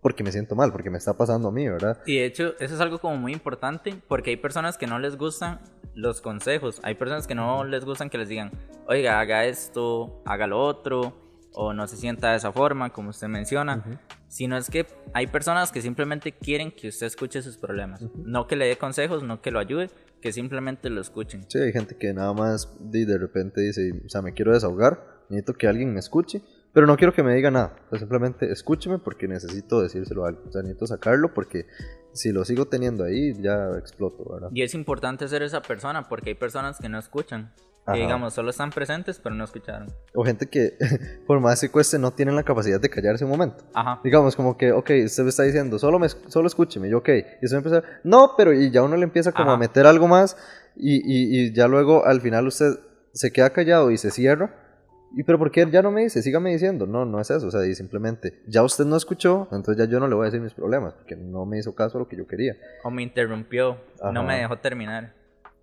porque 0.01 0.23
me 0.23 0.31
siento 0.31 0.55
mal, 0.55 0.71
porque 0.71 0.89
me 0.89 0.97
está 0.97 1.17
pasando 1.17 1.49
a 1.49 1.51
mí, 1.51 1.67
¿verdad? 1.67 2.01
Y 2.05 2.17
de 2.17 2.25
hecho, 2.25 2.55
eso 2.59 2.75
es 2.75 2.81
algo 2.81 2.99
como 2.99 3.17
muy 3.17 3.33
importante, 3.33 4.01
porque 4.07 4.31
hay 4.31 4.37
personas 4.37 4.77
que 4.77 4.87
no 4.87 4.99
les 4.99 5.17
gustan 5.17 5.59
los 5.93 6.21
consejos, 6.21 6.79
hay 6.83 6.95
personas 6.95 7.27
que 7.27 7.35
no 7.35 7.63
les 7.65 7.83
gustan 7.83 8.09
que 8.09 8.17
les 8.17 8.29
digan, 8.29 8.51
oiga, 8.87 9.19
haga 9.19 9.45
esto, 9.45 10.21
haga 10.25 10.47
lo 10.47 10.59
otro, 10.59 11.13
o 11.51 11.73
no 11.73 11.87
se 11.87 11.97
sienta 11.97 12.31
de 12.31 12.37
esa 12.37 12.51
forma, 12.51 12.91
como 12.91 13.09
usted 13.09 13.27
menciona, 13.27 13.83
sino 14.27 14.55
es 14.55 14.69
que 14.69 14.85
hay 15.13 15.27
personas 15.27 15.71
que 15.71 15.81
simplemente 15.81 16.31
quieren 16.31 16.71
que 16.71 16.87
usted 16.89 17.07
escuche 17.07 17.41
sus 17.41 17.57
problemas, 17.57 18.01
no 18.15 18.47
que 18.47 18.55
le 18.55 18.67
dé 18.67 18.77
consejos, 18.77 19.23
no 19.23 19.41
que 19.41 19.51
lo 19.51 19.59
ayude, 19.59 19.89
que 20.21 20.31
simplemente 20.31 20.89
lo 20.89 21.01
escuchen. 21.01 21.45
Sí, 21.49 21.59
hay 21.59 21.73
gente 21.73 21.97
que 21.97 22.13
nada 22.13 22.33
más 22.33 22.69
de, 22.79 23.05
de 23.05 23.17
repente 23.17 23.61
dice, 23.61 24.01
o 24.05 24.09
sea, 24.09 24.21
me 24.21 24.33
quiero 24.33 24.53
desahogar, 24.53 25.23
necesito 25.29 25.53
que 25.53 25.67
alguien 25.67 25.93
me 25.93 25.99
escuche, 25.99 26.41
pero 26.73 26.85
no 26.85 26.97
quiero 26.97 27.13
que 27.13 27.23
me 27.23 27.33
diga 27.33 27.49
nada. 27.49 27.75
simplemente 27.97 28.51
escúcheme 28.51 28.99
porque 28.99 29.27
necesito 29.27 29.81
decírselo 29.81 30.25
a 30.25 30.29
alguien. 30.29 30.47
O 30.47 30.51
sea, 30.51 30.61
necesito 30.61 30.87
sacarlo 30.87 31.33
porque 31.33 31.65
si 32.13 32.31
lo 32.31 32.45
sigo 32.45 32.65
teniendo 32.65 33.03
ahí, 33.03 33.33
ya 33.41 33.71
exploto, 33.77 34.23
¿verdad? 34.31 34.49
Y 34.53 34.61
es 34.61 34.73
importante 34.73 35.27
ser 35.27 35.41
esa 35.41 35.61
persona 35.61 36.07
porque 36.07 36.29
hay 36.29 36.35
personas 36.35 36.77
que 36.79 36.89
no 36.89 36.99
escuchan. 36.99 37.53
Que 37.91 38.01
digamos, 38.01 38.35
solo 38.35 38.51
están 38.51 38.69
presentes, 38.69 39.17
pero 39.17 39.33
no 39.33 39.43
escucharon. 39.43 39.87
O 40.13 40.23
gente 40.23 40.45
que, 40.45 40.77
por 41.25 41.39
más 41.39 41.59
que 41.59 41.71
cueste, 41.71 41.97
no 41.97 42.11
tienen 42.11 42.35
la 42.35 42.43
capacidad 42.43 42.79
de 42.79 42.87
callarse 42.87 43.25
un 43.25 43.31
momento. 43.31 43.63
Ajá. 43.73 43.99
Digamos, 44.03 44.35
como 44.35 44.55
que, 44.57 44.71
ok, 44.71 44.91
usted 45.05 45.23
me 45.23 45.29
está 45.29 45.41
diciendo, 45.41 45.79
solo, 45.79 45.97
me, 45.97 46.07
solo 46.07 46.45
escúcheme. 46.45 46.87
yo, 46.87 46.99
ok. 46.99 47.09
Y 47.41 47.45
usted 47.45 47.57
empieza, 47.57 47.81
no, 48.03 48.33
pero 48.37 48.53
y 48.53 48.69
ya 48.69 48.83
uno 48.83 48.95
le 48.95 49.05
empieza 49.05 49.31
como 49.31 49.49
a 49.49 49.57
meter 49.57 49.87
algo 49.87 50.07
más. 50.07 50.37
Y, 50.75 50.97
y, 50.97 51.47
y 51.47 51.51
ya 51.51 51.67
luego, 51.67 52.05
al 52.05 52.21
final, 52.21 52.45
usted 52.45 52.79
se 53.11 53.31
queda 53.31 53.49
callado 53.49 53.89
y 53.89 53.97
se 53.97 54.11
cierra 54.11 54.68
¿Y 55.15 55.23
pero 55.23 55.39
por 55.39 55.51
qué 55.51 55.67
ya 55.71 55.81
no 55.81 55.91
me 55.91 56.03
dice? 56.03 56.21
Sígame 56.21 56.51
diciendo. 56.51 56.85
No, 56.85 57.05
no 57.05 57.19
es 57.19 57.29
eso. 57.31 57.47
O 57.47 57.51
sea, 57.51 57.65
y 57.65 57.73
simplemente, 57.73 58.41
ya 58.47 58.63
usted 58.63 58.85
no 58.85 58.95
escuchó, 58.95 59.47
entonces 59.51 59.77
ya 59.77 59.89
yo 59.89 59.99
no 59.99 60.07
le 60.07 60.15
voy 60.15 60.23
a 60.23 60.25
decir 60.25 60.41
mis 60.41 60.53
problemas, 60.53 60.93
porque 60.93 61.15
no 61.15 61.45
me 61.45 61.57
hizo 61.57 61.73
caso 61.73 61.97
a 61.97 62.01
lo 62.01 62.07
que 62.07 62.15
yo 62.15 62.27
quería. 62.27 62.55
O 62.83 62.91
me 62.91 63.01
interrumpió, 63.01 63.77
no 64.13 64.23
me 64.23 64.37
dejó 64.39 64.57
terminar. 64.57 65.13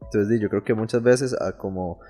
Entonces, 0.02 0.40
yo 0.40 0.48
creo 0.48 0.64
que 0.64 0.74
muchas 0.74 1.02
veces, 1.02 1.40
a 1.40 1.52
como. 1.52 2.00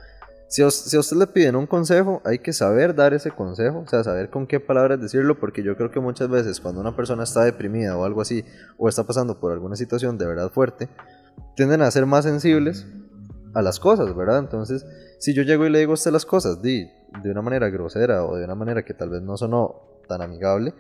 Si 0.49 0.63
a, 0.63 0.71
si 0.71 0.97
a 0.97 1.01
usted 1.01 1.17
le 1.17 1.27
piden 1.27 1.57
un 1.57 1.67
consejo, 1.67 2.23
hay 2.25 2.39
que 2.39 2.53
saber 2.53 2.95
dar 2.95 3.13
ese 3.13 3.33
consejo, 3.33 3.81
o 3.81 3.89
sea, 3.89 4.05
saber 4.05 4.31
con 4.31 4.47
qué 4.47 4.61
palabras 4.61 5.01
decirlo, 5.01 5.41
porque 5.41 5.65
yo 5.65 5.77
creo 5.77 5.91
que 5.91 5.99
muchas 5.99 6.29
veces 6.29 6.61
cuando 6.61 6.81
una 6.81 6.95
persona 6.95 7.25
está 7.25 7.43
deprimida 7.43 7.97
o 7.97 8.05
algo 8.05 8.21
así, 8.21 8.45
o 8.79 8.89
está 8.89 9.03
pasando 9.03 9.41
por 9.41 9.51
alguna 9.51 9.75
situación 9.75 10.19
de 10.19 10.27
verdad 10.27 10.53
fuerte, 10.53 10.89
tienden 11.57 11.83
a 11.83 11.91
ser 11.91 12.07
más 12.07 12.25
sensibles 12.25 12.87
a 13.55 13.63
las 13.63 13.81
cosas, 13.81 14.15
¿verdad? 14.15 14.39
Entonces, 14.39 14.87
si 15.19 15.35
yo 15.35 15.43
llego 15.43 15.67
y 15.67 15.71
le 15.71 15.81
digo 15.81 15.91
a 15.91 15.95
usted 15.95 16.13
las 16.13 16.25
cosas, 16.25 16.63
di, 16.63 16.89
de 17.23 17.31
una 17.31 17.43
manera 17.43 17.69
grosera 17.69 18.25
o 18.25 18.37
de 18.37 18.45
una 18.45 18.55
manera 18.55 18.85
que 18.85 18.95
tal 18.95 19.11
vez 19.11 19.23
no 19.23 19.37
sonó 19.37 19.83
tan 20.09 20.23
amigable, 20.23 20.75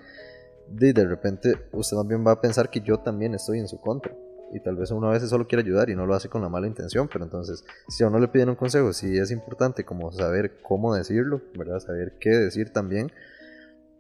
de, 0.68 0.92
de 0.92 1.04
repente 1.04 1.54
usted 1.72 1.96
también 1.96 2.26
va 2.26 2.32
a 2.32 2.40
pensar 2.40 2.70
que 2.70 2.80
yo 2.80 2.98
también 2.98 3.34
estoy 3.34 3.58
en 3.58 3.68
su 3.68 3.80
contra. 3.80 4.14
Y 4.52 4.60
tal 4.60 4.76
vez 4.76 4.92
uno 4.92 5.08
a 5.08 5.12
veces 5.12 5.28
solo 5.28 5.48
quiere 5.48 5.62
ayudar 5.62 5.90
y 5.90 5.96
no 5.96 6.06
lo 6.06 6.14
hace 6.14 6.28
con 6.28 6.40
la 6.40 6.48
mala 6.48 6.68
intención, 6.68 7.08
pero 7.12 7.24
entonces 7.24 7.64
si 7.88 8.04
a 8.04 8.06
uno 8.06 8.20
le 8.20 8.28
piden 8.28 8.48
un 8.48 8.54
consejo, 8.54 8.92
sí 8.92 9.18
es 9.18 9.32
importante 9.32 9.84
como 9.84 10.12
saber 10.12 10.58
cómo 10.62 10.94
decirlo, 10.94 11.42
¿verdad? 11.58 11.80
Saber 11.80 12.14
qué 12.20 12.30
decir 12.30 12.72
también, 12.72 13.10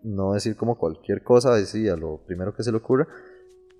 no 0.02 0.34
decir 0.34 0.56
como 0.56 0.78
cualquier 0.78 1.22
cosa, 1.24 1.54
decir 1.54 1.90
a 1.90 1.96
lo 1.96 2.18
primero 2.18 2.54
que 2.54 2.62
se 2.62 2.70
le 2.70 2.78
ocurra, 2.78 3.08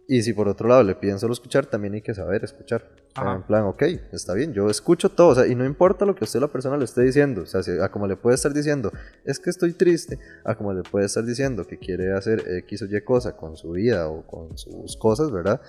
y 0.09 0.23
si 0.23 0.33
por 0.33 0.47
otro 0.47 0.69
lado 0.69 0.85
le 0.85 0.95
piden 0.95 1.19
solo 1.19 1.33
escuchar, 1.33 1.67
también 1.67 1.95
hay 1.95 2.03
que 2.03 2.15
saber 2.15 2.45
escuchar. 2.45 2.89
en 3.17 3.43
plan, 3.43 3.65
ok, 3.65 3.83
está 4.13 4.35
bien, 4.35 4.53
yo 4.53 4.71
escucho 4.71 5.09
todo, 5.09 5.29
o 5.29 5.35
sea, 5.35 5.47
y 5.47 5.55
no 5.55 5.65
importa 5.65 6.05
lo 6.05 6.15
que 6.15 6.25
usted 6.25 6.41
la 6.41 6.49
persona 6.49 6.77
le 6.77 6.85
esté 6.85 7.03
diciendo, 7.03 7.43
o 7.43 7.47
sea, 7.47 7.61
a 7.85 7.91
como 7.91 8.07
le 8.07 8.17
puede 8.17 8.37
estar 8.37 8.53
diciendo, 8.53 8.93
es 9.25 9.41
que 9.41 9.51
estoy 9.51 9.73
triste, 9.73 10.19
a 10.45 10.55
como 10.55 10.73
le 10.73 10.83
puede 10.83 11.07
estar 11.07 11.25
diciendo 11.25 11.67
que 11.67 11.79
quiere 11.79 12.13
hacer 12.13 12.43
X 12.47 12.83
o 12.83 12.85
Y 12.87 13.01
cosa 13.03 13.37
con 13.37 13.57
su 13.57 13.73
vida 13.73 14.09
o 14.09 14.25
con 14.27 14.57
sus 14.57 14.97
cosas, 14.97 15.33
¿verdad? 15.33 15.61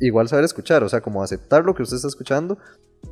Igual 0.00 0.28
saber 0.28 0.44
escuchar, 0.44 0.82
o 0.82 0.88
sea, 0.88 1.00
como 1.00 1.22
aceptar 1.22 1.64
lo 1.64 1.74
que 1.74 1.82
usted 1.82 1.96
está 1.96 2.08
escuchando. 2.08 2.58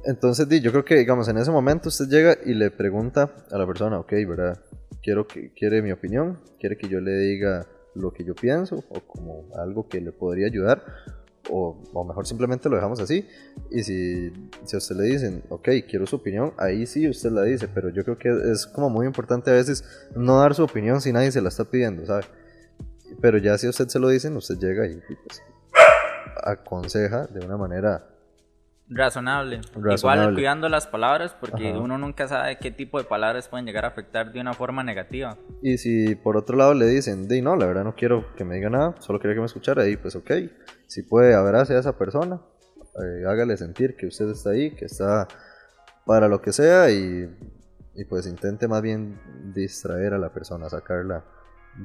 Entonces, 0.05 0.49
yo 0.61 0.73
creo 0.73 0.85
que, 0.85 0.97
digamos, 0.97 1.29
en 1.29 1.39
ese 1.39 1.53
momento 1.53 1.91
usted 1.91 2.09
llega 2.09 2.37
y 2.45 2.55
le 2.55 2.73
pregunta 2.73 3.35
a 3.53 3.59
la 3.59 3.67
persona, 3.67 4.01
ok, 4.01 4.13
¿verdad? 4.29 4.61
Quiero 5.01 5.29
que, 5.29 5.53
quiere 5.53 5.81
mi 5.81 5.93
opinión, 5.93 6.41
quiere 6.59 6.77
que 6.77 6.89
yo 6.89 7.01
le 7.01 7.17
diga 7.19 7.67
lo 7.97 8.13
que 8.13 8.25
yo 8.25 8.35
pienso 8.35 8.85
o 8.89 9.01
como 9.01 9.45
algo 9.57 9.89
que 9.89 10.01
le 10.01 10.13
podría 10.13 10.47
ayudar 10.47 10.85
o, 11.51 11.81
o, 11.93 12.05
mejor 12.05 12.27
simplemente 12.27 12.69
lo 12.69 12.77
dejamos 12.77 13.01
así. 13.01 13.27
Y 13.71 13.83
si, 13.83 14.33
si 14.65 14.77
a 14.77 14.79
usted 14.79 14.97
le 14.97 15.05
dicen, 15.05 15.43
ok, 15.49 15.69
quiero 15.89 16.07
su 16.07 16.17
opinión, 16.17 16.53
ahí 16.59 16.87
sí 16.87 17.09
usted 17.09 17.31
la 17.31 17.43
dice, 17.43 17.69
pero 17.69 17.89
yo 17.91 18.05
creo 18.05 18.19
que 18.19 18.31
es 18.51 18.67
como 18.67 18.91
muy 18.91 19.07
importante 19.07 19.51
a 19.51 19.55
veces 19.55 19.85
no 20.15 20.41
dar 20.41 20.55
su 20.55 20.65
opinión 20.65 21.01
si 21.01 21.13
nadie 21.13 21.31
se 21.31 21.41
la 21.41 21.49
está 21.49 21.65
pidiendo, 21.65 22.05
¿sabe? 22.07 22.25
Pero 23.21 23.39
ya 23.39 23.57
si 23.59 23.67
a 23.67 23.71
usted 23.71 23.89
se 23.89 23.99
lo 23.99 24.09
dicen, 24.09 24.37
usted 24.37 24.59
llega 24.59 24.87
y 24.87 24.97
pues, 24.97 25.43
aconseja 26.43 27.27
de 27.27 27.45
una 27.45 27.57
manera 27.57 28.16
Razonable. 28.89 29.61
Igual 29.97 30.35
cuidando 30.35 30.69
las 30.69 30.87
palabras 30.87 31.35
porque 31.39 31.73
uno 31.73 31.99
nunca 31.99 32.29
sabe 32.29 32.57
qué 32.59 32.71
tipo 32.71 32.99
de 32.99 33.05
palabras 33.05 33.49
pueden 33.49 33.67
llegar 33.67 33.85
a 33.85 33.89
afectar 33.89 34.33
de 34.33 34.41
una 34.41 34.53
forma 34.53 34.85
negativa. 34.85 35.37
Y 35.61 35.79
si 35.79 36.15
por 36.15 36.37
otro 36.37 36.57
lado 36.57 36.75
le 36.75 36.87
dicen, 36.87 37.27
di 37.27 37.43
no, 37.43 37.57
la 37.57 37.67
verdad 37.67 37.85
no 37.85 37.97
quiero 37.97 38.33
que 38.37 38.45
me 38.45 38.55
diga 38.55 38.71
nada, 38.71 38.95
solo 39.01 39.19
quería 39.19 39.35
que 39.35 39.41
me 39.41 39.47
escuchara, 39.47 39.83
ahí 39.83 39.97
pues 39.97 40.15
ok, 40.15 40.31
si 40.87 41.03
puede 41.03 41.35
abrace 41.35 41.75
a 41.75 41.81
esa 41.81 41.99
persona, 41.99 42.41
eh, 43.03 43.25
hágale 43.27 43.57
sentir 43.57 43.97
que 43.97 44.07
usted 44.07 44.31
está 44.31 44.51
ahí, 44.51 44.71
que 44.71 44.85
está 44.85 45.27
para 46.05 46.29
lo 46.29 46.41
que 46.41 46.53
sea 46.53 46.89
y, 46.91 47.29
y 47.95 48.05
pues 48.05 48.27
intente 48.29 48.69
más 48.69 48.83
bien 48.83 49.19
distraer 49.53 50.15
a 50.15 50.19
la 50.19 50.33
persona, 50.33 50.69
sacarla 50.69 51.25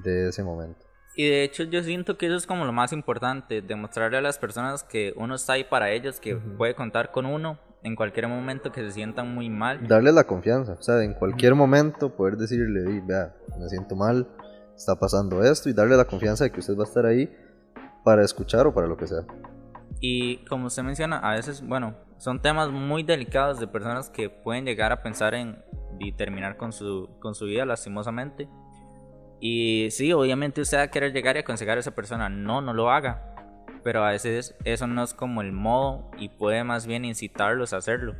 de 0.03 0.29
ese 0.29 0.43
momento. 0.43 0.90
Y 1.15 1.27
de 1.27 1.43
hecho 1.43 1.63
yo 1.63 1.83
siento 1.83 2.17
que 2.17 2.27
eso 2.27 2.35
es 2.35 2.47
como 2.47 2.65
lo 2.65 2.71
más 2.71 2.93
importante, 2.93 3.61
demostrarle 3.61 4.17
a 4.17 4.21
las 4.21 4.37
personas 4.37 4.83
que 4.83 5.13
uno 5.17 5.35
está 5.35 5.53
ahí 5.53 5.63
para 5.63 5.91
ellos, 5.91 6.19
que 6.19 6.35
puede 6.35 6.73
contar 6.73 7.11
con 7.11 7.25
uno 7.25 7.59
en 7.83 7.95
cualquier 7.95 8.27
momento 8.27 8.71
que 8.71 8.81
se 8.81 8.91
sientan 8.91 9.33
muy 9.33 9.49
mal. 9.49 9.85
Darle 9.87 10.11
la 10.11 10.23
confianza, 10.23 10.73
o 10.73 10.81
sea, 10.81 11.03
en 11.03 11.13
cualquier 11.13 11.55
momento 11.55 12.15
poder 12.15 12.37
decirle, 12.37 13.01
vea, 13.05 13.35
me 13.59 13.67
siento 13.67 13.95
mal, 13.95 14.27
está 14.75 14.95
pasando 14.95 15.43
esto, 15.43 15.69
y 15.69 15.73
darle 15.73 15.97
la 15.97 16.05
confianza 16.05 16.43
de 16.43 16.51
que 16.51 16.59
usted 16.59 16.77
va 16.77 16.83
a 16.83 16.87
estar 16.87 17.05
ahí 17.05 17.29
para 18.03 18.23
escuchar 18.23 18.67
o 18.67 18.73
para 18.73 18.87
lo 18.87 18.95
que 18.95 19.07
sea. 19.07 19.25
Y 19.99 20.45
como 20.45 20.67
usted 20.67 20.83
menciona, 20.83 21.17
a 21.19 21.35
veces, 21.35 21.65
bueno, 21.65 21.95
son 22.17 22.41
temas 22.41 22.69
muy 22.69 23.03
delicados 23.03 23.59
de 23.59 23.67
personas 23.67 24.09
que 24.09 24.29
pueden 24.29 24.65
llegar 24.65 24.91
a 24.91 25.03
pensar 25.03 25.33
en 25.33 25.61
terminar 26.17 26.57
con 26.57 26.71
su, 26.71 27.09
con 27.19 27.35
su 27.35 27.45
vida 27.45 27.65
lastimosamente 27.65 28.47
y 29.41 29.89
sí, 29.89 30.13
obviamente 30.13 30.61
usted 30.61 30.77
va 30.77 30.83
a 30.83 30.91
querer 30.91 31.11
llegar 31.11 31.35
y 31.35 31.39
aconsejar 31.39 31.77
a 31.77 31.79
esa 31.79 31.95
persona, 31.95 32.29
no, 32.29 32.61
no 32.61 32.73
lo 32.73 32.91
haga. 32.91 33.27
Pero 33.83 34.05
a 34.05 34.11
veces 34.11 34.55
eso 34.63 34.85
no 34.85 35.03
es 35.03 35.15
como 35.15 35.41
el 35.41 35.51
modo 35.51 36.11
y 36.19 36.29
puede 36.29 36.63
más 36.63 36.85
bien 36.85 37.03
incitarlos 37.03 37.73
a 37.73 37.77
hacerlo. 37.77 38.15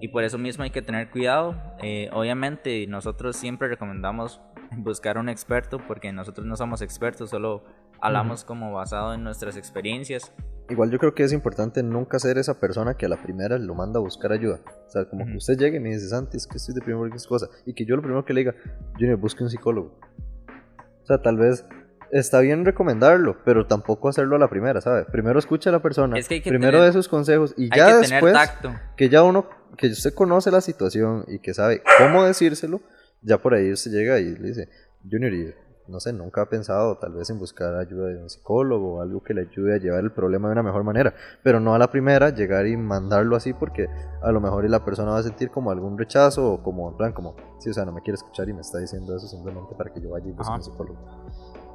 Y 0.00 0.08
por 0.08 0.24
eso 0.24 0.36
mismo 0.36 0.64
hay 0.64 0.70
que 0.70 0.82
tener 0.82 1.10
cuidado. 1.10 1.54
Eh, 1.80 2.10
obviamente 2.12 2.84
nosotros 2.88 3.36
siempre 3.36 3.68
recomendamos 3.68 4.40
buscar 4.76 5.16
un 5.18 5.28
experto 5.28 5.78
porque 5.86 6.12
nosotros 6.12 6.44
no 6.44 6.56
somos 6.56 6.82
expertos, 6.82 7.30
solo 7.30 7.62
hablamos 8.00 8.44
como 8.44 8.72
basado 8.72 9.14
en 9.14 9.22
nuestras 9.22 9.56
experiencias. 9.56 10.32
Igual 10.70 10.90
yo 10.90 10.98
creo 10.98 11.14
que 11.14 11.22
es 11.22 11.32
importante 11.32 11.82
nunca 11.84 12.18
ser 12.18 12.38
esa 12.38 12.58
persona 12.58 12.94
que 12.94 13.06
a 13.06 13.08
la 13.08 13.22
primera 13.22 13.58
lo 13.58 13.74
manda 13.74 14.00
a 14.00 14.02
buscar 14.02 14.32
ayuda. 14.32 14.60
O 14.86 14.90
sea, 14.90 15.04
como 15.04 15.26
que 15.26 15.36
usted 15.36 15.56
llegue 15.56 15.76
y 15.76 15.80
me 15.80 15.90
dice, 15.90 16.08
Santi, 16.08 16.36
es 16.36 16.46
que 16.46 16.56
estoy 16.56 16.74
de 16.74 16.80
primero 16.80 17.06
es 17.14 17.26
cosa. 17.26 17.48
Y 17.66 17.74
que 17.74 17.84
yo 17.84 17.94
lo 17.94 18.02
primero 18.02 18.24
que 18.24 18.32
le 18.32 18.40
diga, 18.40 18.54
Junior, 18.94 19.18
busque 19.18 19.44
un 19.44 19.50
psicólogo. 19.50 19.98
O 21.02 21.06
sea, 21.06 21.18
tal 21.18 21.36
vez 21.36 21.64
está 22.12 22.40
bien 22.40 22.64
recomendarlo, 22.64 23.38
pero 23.44 23.66
tampoco 23.66 24.08
hacerlo 24.08 24.36
a 24.36 24.38
la 24.38 24.48
primera, 24.48 24.80
¿sabes? 24.80 25.06
Primero 25.10 25.38
escucha 25.38 25.70
a 25.70 25.72
la 25.72 25.80
persona, 25.80 26.16
primero 26.44 26.82
de 26.82 26.92
sus 26.92 27.08
consejos 27.08 27.54
y 27.56 27.74
ya 27.74 27.98
después 27.98 28.34
que 28.96 29.08
ya 29.08 29.22
uno, 29.22 29.48
que 29.76 29.88
usted 29.88 30.14
conoce 30.14 30.50
la 30.50 30.60
situación 30.60 31.24
y 31.28 31.38
que 31.38 31.54
sabe 31.54 31.82
cómo 31.98 32.24
decírselo, 32.24 32.80
ya 33.22 33.38
por 33.38 33.54
ahí 33.54 33.72
usted 33.72 33.90
llega 33.90 34.18
y 34.18 34.34
le 34.34 34.48
dice, 34.48 34.68
Junior, 35.08 35.32
no 35.90 36.00
sé, 36.00 36.12
nunca 36.12 36.42
ha 36.42 36.48
pensado 36.48 36.96
tal 36.96 37.12
vez 37.12 37.28
en 37.30 37.38
buscar 37.38 37.74
ayuda 37.74 38.08
de 38.08 38.22
un 38.22 38.30
psicólogo 38.30 38.94
o 38.94 39.00
algo 39.02 39.22
que 39.22 39.34
le 39.34 39.42
ayude 39.42 39.74
a 39.74 39.78
llevar 39.78 40.00
el 40.04 40.12
problema 40.12 40.48
de 40.48 40.52
una 40.52 40.62
mejor 40.62 40.84
manera, 40.84 41.14
pero 41.42 41.60
no 41.60 41.74
a 41.74 41.78
la 41.78 41.90
primera 41.90 42.30
llegar 42.30 42.66
y 42.66 42.76
mandarlo 42.76 43.36
así 43.36 43.52
porque 43.52 43.88
a 44.22 44.32
lo 44.32 44.40
mejor 44.40 44.68
la 44.68 44.84
persona 44.84 45.10
va 45.10 45.18
a 45.18 45.22
sentir 45.22 45.50
como 45.50 45.70
algún 45.70 45.98
rechazo 45.98 46.52
o 46.52 46.62
como 46.62 46.90
en 46.90 46.96
plan 46.96 47.12
como, 47.12 47.34
sí, 47.58 47.70
o 47.70 47.74
sea, 47.74 47.84
no 47.84 47.92
me 47.92 48.02
quiere 48.02 48.14
escuchar 48.14 48.48
y 48.48 48.52
me 48.52 48.60
está 48.60 48.78
diciendo 48.78 49.16
eso 49.16 49.26
simplemente 49.26 49.74
para 49.74 49.92
que 49.92 50.00
yo 50.00 50.10
vaya 50.10 50.26
y 50.28 50.32
busque 50.32 50.54
un 50.54 50.62
psicólogo. 50.62 50.98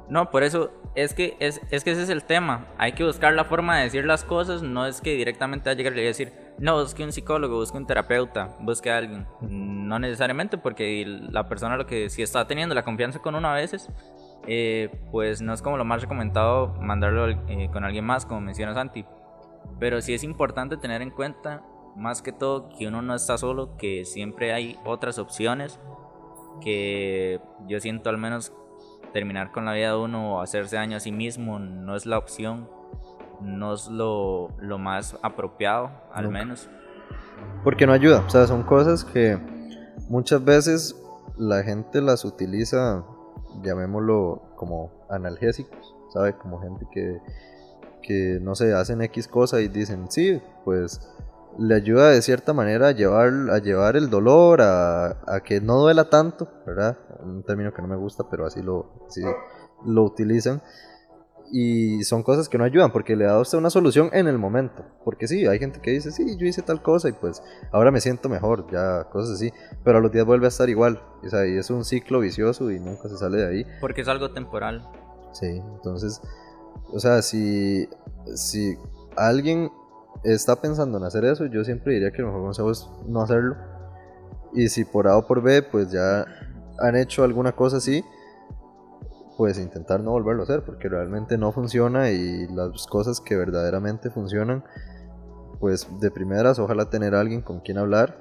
No, 0.08 0.30
por 0.30 0.44
eso 0.44 0.70
es 0.94 1.14
que, 1.14 1.36
es, 1.40 1.60
es 1.70 1.82
que 1.82 1.90
ese 1.90 2.02
es 2.02 2.08
el 2.10 2.24
tema. 2.24 2.66
Hay 2.78 2.92
que 2.92 3.04
buscar 3.04 3.34
la 3.34 3.44
forma 3.44 3.76
de 3.76 3.84
decir 3.84 4.04
las 4.04 4.24
cosas. 4.24 4.62
No 4.62 4.86
es 4.86 5.00
que 5.00 5.14
directamente 5.14 5.68
va 5.68 5.72
a 5.72 5.76
llegar 5.76 5.96
y 5.98 6.02
decir, 6.02 6.32
no, 6.58 6.80
busque 6.80 7.04
un 7.04 7.12
psicólogo, 7.12 7.56
busque 7.56 7.76
un 7.76 7.86
terapeuta, 7.86 8.56
busque 8.60 8.90
a 8.90 8.98
alguien. 8.98 9.26
No 9.40 9.98
necesariamente, 9.98 10.58
porque 10.58 11.04
la 11.06 11.48
persona 11.48 11.76
lo 11.76 11.86
que 11.86 12.08
si 12.08 12.22
está 12.22 12.46
teniendo 12.46 12.74
la 12.74 12.84
confianza 12.84 13.18
con 13.18 13.34
uno 13.34 13.48
a 13.48 13.54
veces, 13.54 13.90
eh, 14.46 14.90
pues 15.10 15.42
no 15.42 15.52
es 15.52 15.60
como 15.60 15.76
lo 15.76 15.84
más 15.84 16.02
recomendado 16.02 16.68
mandarlo 16.80 17.28
eh, 17.28 17.68
con 17.72 17.84
alguien 17.84 18.04
más, 18.04 18.24
como 18.24 18.40
menciona 18.40 18.74
Santi. 18.74 19.04
Pero 19.80 20.00
sí 20.00 20.14
es 20.14 20.22
importante 20.22 20.76
tener 20.76 21.02
en 21.02 21.10
cuenta, 21.10 21.62
más 21.96 22.22
que 22.22 22.30
todo, 22.30 22.68
que 22.68 22.86
uno 22.86 23.02
no 23.02 23.14
está 23.14 23.36
solo, 23.38 23.76
que 23.76 24.04
siempre 24.04 24.52
hay 24.52 24.78
otras 24.84 25.18
opciones. 25.18 25.80
Que 26.60 27.40
yo 27.66 27.80
siento 27.80 28.08
al 28.08 28.16
menos 28.16 28.52
terminar 29.16 29.50
con 29.50 29.64
la 29.64 29.72
vida 29.72 29.92
de 29.92 29.96
uno 29.96 30.34
o 30.34 30.40
hacerse 30.42 30.76
daño 30.76 30.98
a 30.98 31.00
sí 31.00 31.10
mismo 31.10 31.58
no 31.58 31.96
es 31.96 32.04
la 32.04 32.18
opción, 32.18 32.68
no 33.40 33.72
es 33.72 33.88
lo, 33.88 34.50
lo 34.60 34.76
más 34.76 35.16
apropiado, 35.22 35.90
al 36.12 36.28
menos. 36.28 36.68
Porque 37.64 37.86
no 37.86 37.94
ayuda, 37.94 38.22
o 38.26 38.28
sea, 38.28 38.46
son 38.46 38.62
cosas 38.62 39.06
que 39.06 39.38
muchas 40.10 40.44
veces 40.44 40.94
la 41.38 41.62
gente 41.62 42.02
las 42.02 42.26
utiliza, 42.26 43.06
llamémoslo 43.62 44.42
como 44.54 44.92
analgésicos, 45.08 45.94
¿sabe? 46.12 46.34
Como 46.34 46.60
gente 46.60 46.86
que, 46.92 47.18
que 48.02 48.38
no 48.42 48.54
sé, 48.54 48.74
hacen 48.74 49.00
X 49.00 49.28
cosa 49.28 49.62
y 49.62 49.68
dicen, 49.68 50.10
sí, 50.10 50.42
pues 50.66 51.00
le 51.58 51.74
ayuda 51.74 52.10
de 52.10 52.22
cierta 52.22 52.52
manera 52.52 52.88
a 52.88 52.92
llevar, 52.92 53.32
a 53.50 53.58
llevar 53.58 53.96
el 53.96 54.10
dolor, 54.10 54.60
a, 54.62 55.40
que 55.44 55.60
no 55.60 55.78
duela 55.78 56.08
tanto, 56.10 56.48
¿verdad? 56.66 56.98
Un 57.20 57.42
término 57.42 57.72
que 57.72 57.82
no 57.82 57.88
me 57.88 57.96
gusta, 57.96 58.28
pero 58.30 58.46
así 58.46 58.62
lo, 58.62 59.06
así 59.08 59.22
lo 59.84 60.02
utilizan. 60.04 60.62
Y 61.52 62.02
son 62.02 62.24
cosas 62.24 62.48
que 62.48 62.58
no 62.58 62.64
ayudan 62.64 62.90
porque 62.90 63.14
le 63.14 63.24
da 63.24 63.34
a 63.34 63.40
usted 63.40 63.56
una 63.56 63.70
solución 63.70 64.10
en 64.12 64.26
el 64.26 64.36
momento. 64.36 64.84
Porque 65.04 65.28
sí, 65.28 65.46
hay 65.46 65.60
gente 65.60 65.80
que 65.80 65.92
dice, 65.92 66.10
sí, 66.10 66.36
yo 66.36 66.46
hice 66.46 66.62
tal 66.62 66.82
cosa 66.82 67.08
y 67.08 67.12
pues 67.12 67.40
ahora 67.70 67.92
me 67.92 68.00
siento 68.00 68.28
mejor, 68.28 68.66
ya, 68.70 69.04
cosas 69.10 69.36
así. 69.36 69.52
Pero 69.84 69.98
a 69.98 70.00
los 70.00 70.10
días 70.10 70.26
vuelve 70.26 70.46
a 70.46 70.48
estar 70.48 70.68
igual. 70.68 71.00
O 71.24 71.28
sea, 71.28 71.46
y 71.46 71.56
es 71.56 71.70
un 71.70 71.84
ciclo 71.84 72.18
vicioso 72.18 72.70
y 72.72 72.80
nunca 72.80 73.08
se 73.08 73.16
sale 73.16 73.38
de 73.38 73.46
ahí. 73.46 73.66
Porque 73.80 74.00
es 74.00 74.08
algo 74.08 74.32
temporal. 74.32 74.88
Sí, 75.32 75.46
entonces, 75.46 76.20
o 76.92 76.98
sea, 76.98 77.22
si, 77.22 77.88
si 78.34 78.76
alguien 79.16 79.70
está 80.34 80.56
pensando 80.56 80.98
en 80.98 81.04
hacer 81.04 81.24
eso, 81.24 81.46
yo 81.46 81.64
siempre 81.64 81.94
diría 81.94 82.10
que 82.10 82.18
el 82.18 82.26
mejor 82.26 82.42
consejo 82.42 82.70
es 82.70 82.88
no 83.06 83.22
hacerlo. 83.22 83.56
Y 84.54 84.68
si 84.68 84.84
por 84.84 85.06
A 85.06 85.16
o 85.16 85.26
por 85.26 85.42
B, 85.42 85.62
pues 85.62 85.90
ya 85.90 86.24
han 86.78 86.96
hecho 86.96 87.24
alguna 87.24 87.52
cosa 87.52 87.76
así, 87.76 88.04
pues 89.36 89.58
intentar 89.58 90.00
no 90.00 90.12
volverlo 90.12 90.42
a 90.42 90.44
hacer, 90.44 90.64
porque 90.64 90.88
realmente 90.88 91.36
no 91.38 91.52
funciona 91.52 92.10
y 92.10 92.46
las 92.48 92.86
cosas 92.86 93.20
que 93.20 93.36
verdaderamente 93.36 94.10
funcionan, 94.10 94.64
pues 95.60 95.86
de 96.00 96.10
primeras 96.10 96.58
ojalá 96.58 96.90
tener 96.90 97.14
a 97.14 97.20
alguien 97.20 97.42
con 97.42 97.60
quien 97.60 97.78
hablar 97.78 98.20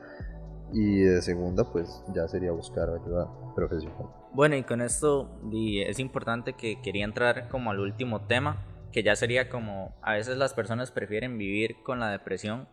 y 0.73 1.01
de 1.01 1.21
segunda 1.21 1.63
pues 1.71 2.03
ya 2.13 2.27
sería 2.27 2.51
buscar 2.51 2.89
ayuda 2.89 3.29
profesional. 3.55 4.07
Bueno 4.33 4.55
y 4.55 4.63
con 4.63 4.81
esto 4.81 5.29
es 5.51 5.99
importante 5.99 6.53
que 6.53 6.81
quería 6.81 7.05
entrar 7.05 7.47
como 7.49 7.71
al 7.71 7.79
último 7.79 8.21
tema 8.27 8.57
que 8.95 9.03
ya 9.03 9.17
sería 9.17 9.49
como, 9.49 9.93
a 10.01 10.13
veces 10.13 10.37
las 10.37 10.53
personas 10.53 10.89
prefieren 10.89 11.37
vivir 11.37 11.75
con 11.83 11.99
la 11.99 12.11
depresión 12.11 12.65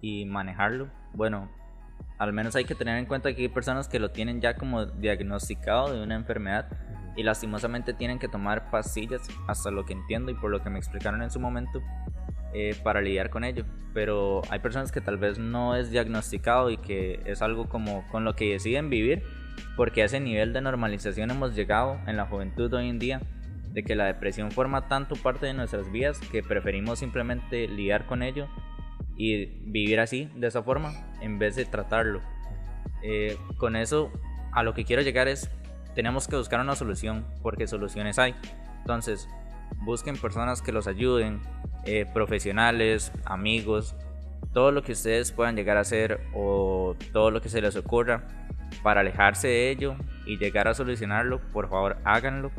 y 0.00 0.24
manejarlo. 0.24 0.92
Bueno, 1.12 1.50
al 2.20 2.32
menos 2.32 2.54
hay 2.54 2.64
que 2.64 2.76
tener 2.76 2.96
en 2.98 3.06
cuenta 3.06 3.34
que 3.34 3.42
hay 3.42 3.48
personas 3.48 3.88
que 3.88 3.98
lo 3.98 4.12
tienen 4.12 4.40
ya 4.40 4.54
como 4.54 4.86
diagnosticado 4.86 5.92
de 5.92 6.04
una 6.04 6.14
enfermedad 6.14 6.68
y 7.16 7.24
lastimosamente 7.24 7.94
tienen 7.94 8.20
que 8.20 8.28
tomar 8.28 8.70
pastillas, 8.70 9.22
hasta 9.48 9.72
lo 9.72 9.84
que 9.84 9.92
entiendo 9.92 10.30
y 10.30 10.34
por 10.34 10.52
lo 10.52 10.62
que 10.62 10.70
me 10.70 10.78
explicaron 10.78 11.20
en 11.20 11.32
su 11.32 11.40
momento, 11.40 11.82
eh, 12.54 12.76
para 12.84 13.00
lidiar 13.00 13.30
con 13.30 13.42
ello. 13.42 13.64
Pero 13.92 14.42
hay 14.50 14.60
personas 14.60 14.92
que 14.92 15.00
tal 15.00 15.16
vez 15.16 15.40
no 15.40 15.74
es 15.74 15.90
diagnosticado 15.90 16.70
y 16.70 16.76
que 16.76 17.22
es 17.24 17.42
algo 17.42 17.68
como 17.68 18.06
con 18.12 18.24
lo 18.24 18.36
que 18.36 18.52
deciden 18.52 18.88
vivir, 18.88 19.24
porque 19.76 20.02
a 20.02 20.04
ese 20.04 20.20
nivel 20.20 20.52
de 20.52 20.60
normalización 20.60 21.32
hemos 21.32 21.56
llegado 21.56 21.98
en 22.06 22.16
la 22.16 22.26
juventud 22.26 22.72
hoy 22.72 22.88
en 22.88 23.00
día 23.00 23.20
de 23.72 23.82
que 23.82 23.94
la 23.94 24.06
depresión 24.06 24.50
forma 24.50 24.88
tanto 24.88 25.14
parte 25.16 25.46
de 25.46 25.54
nuestras 25.54 25.90
vidas 25.90 26.18
que 26.32 26.42
preferimos 26.42 26.98
simplemente 26.98 27.68
lidiar 27.68 28.06
con 28.06 28.22
ello 28.22 28.48
y 29.16 29.46
vivir 29.70 30.00
así, 30.00 30.30
de 30.34 30.46
esa 30.46 30.62
forma, 30.62 30.92
en 31.20 31.38
vez 31.38 31.56
de 31.56 31.64
tratarlo. 31.64 32.20
Eh, 33.02 33.36
con 33.58 33.76
eso, 33.76 34.10
a 34.52 34.62
lo 34.62 34.74
que 34.74 34.84
quiero 34.84 35.02
llegar 35.02 35.28
es, 35.28 35.50
tenemos 35.94 36.26
que 36.26 36.36
buscar 36.36 36.60
una 36.60 36.74
solución, 36.74 37.26
porque 37.42 37.66
soluciones 37.66 38.18
hay. 38.18 38.34
Entonces, 38.78 39.28
busquen 39.82 40.16
personas 40.16 40.62
que 40.62 40.72
los 40.72 40.86
ayuden, 40.86 41.40
eh, 41.84 42.06
profesionales, 42.12 43.12
amigos, 43.24 43.94
todo 44.52 44.72
lo 44.72 44.82
que 44.82 44.92
ustedes 44.92 45.32
puedan 45.32 45.54
llegar 45.54 45.76
a 45.76 45.80
hacer 45.80 46.20
o 46.34 46.96
todo 47.12 47.30
lo 47.30 47.40
que 47.40 47.48
se 47.48 47.60
les 47.60 47.76
ocurra 47.76 48.26
para 48.82 49.00
alejarse 49.00 49.48
de 49.48 49.70
ello 49.70 49.96
y 50.26 50.38
llegar 50.38 50.68
a 50.68 50.74
solucionarlo, 50.74 51.40
por 51.52 51.68
favor 51.68 51.98
háganlo 52.04 52.50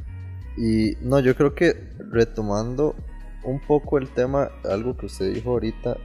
y 0.58 0.98
no, 1.02 1.20
yo 1.20 1.36
creo 1.36 1.56
que 1.56 1.92
retomando 2.10 2.96
un 3.44 3.60
poco 3.60 3.98
el 3.98 4.10
tema, 4.10 4.50
algo 4.64 4.96
que 4.98 5.08
usted 5.08 5.34
dijo 5.34 5.52
ahorita, 5.52 5.98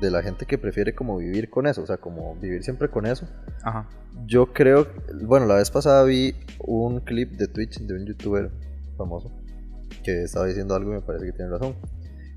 de 0.00 0.10
la 0.10 0.22
gente 0.22 0.46
que 0.46 0.56
prefiere 0.56 0.94
como 0.94 1.18
vivir 1.18 1.50
con 1.50 1.66
eso, 1.66 1.82
o 1.82 1.86
sea, 1.86 1.98
como 1.98 2.34
vivir 2.36 2.62
siempre 2.62 2.88
con 2.88 3.06
eso. 3.06 3.28
Ajá. 3.62 3.88
Yo 4.26 4.52
creo, 4.52 4.86
bueno, 5.24 5.46
la 5.46 5.56
vez 5.56 5.70
pasada 5.70 6.04
vi 6.04 6.34
un 6.60 7.00
clip 7.00 7.32
de 7.32 7.48
Twitch 7.48 7.78
de 7.80 7.94
un 7.94 8.06
youtuber 8.06 8.50
famoso 8.96 9.30
que 10.02 10.24
estaba 10.24 10.46
diciendo 10.46 10.74
algo 10.74 10.92
y 10.92 10.94
me 10.94 11.02
parece 11.02 11.26
que 11.26 11.32
tiene 11.32 11.50
razón. 11.50 11.76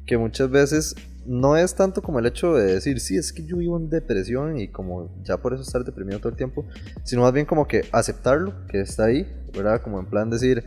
Que 0.06 0.18
muchas 0.18 0.50
veces 0.50 0.96
no 1.26 1.58
es 1.58 1.74
tanto 1.74 2.02
como 2.02 2.20
el 2.20 2.28
hecho 2.28 2.54
de 2.54 2.74
decir, 2.74 3.00
sí, 3.00 3.18
es 3.18 3.34
que 3.34 3.46
yo 3.46 3.58
vivo 3.58 3.78
en 3.78 3.90
depresión 3.90 4.60
y 4.60 4.68
como 4.68 5.10
ya 5.24 5.38
por 5.38 5.54
eso 5.54 5.64
estar 5.64 5.84
deprimido 5.84 6.20
todo 6.20 6.30
el 6.30 6.36
tiempo, 6.36 6.66
sino 7.04 7.24
más 7.24 7.34
bien 7.34 7.46
como 7.46 7.68
que 7.68 7.84
aceptarlo, 7.92 8.54
que 8.68 8.82
está 8.82 9.06
ahí, 9.06 9.28
¿verdad? 9.54 9.82
Como 9.82 10.00
en 10.00 10.06
plan 10.06 10.30
decir, 10.30 10.64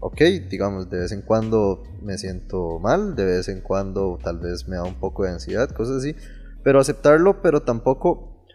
ok, 0.00 0.20
digamos, 0.48 0.90
de 0.90 1.00
vez 1.00 1.12
en 1.12 1.22
cuando 1.22 1.82
me 2.02 2.18
siento 2.18 2.78
mal, 2.78 3.14
de 3.14 3.24
vez 3.24 3.48
en 3.48 3.60
cuando 3.60 4.18
tal 4.22 4.38
vez 4.38 4.66
me 4.66 4.76
da 4.76 4.84
un 4.84 4.94
poco 4.94 5.24
de 5.24 5.30
ansiedad, 5.30 5.70
cosas 5.70 5.98
así, 5.98 6.16
pero 6.64 6.80
aceptarlo, 6.80 7.42
pero 7.42 7.62
tampoco 7.62 8.46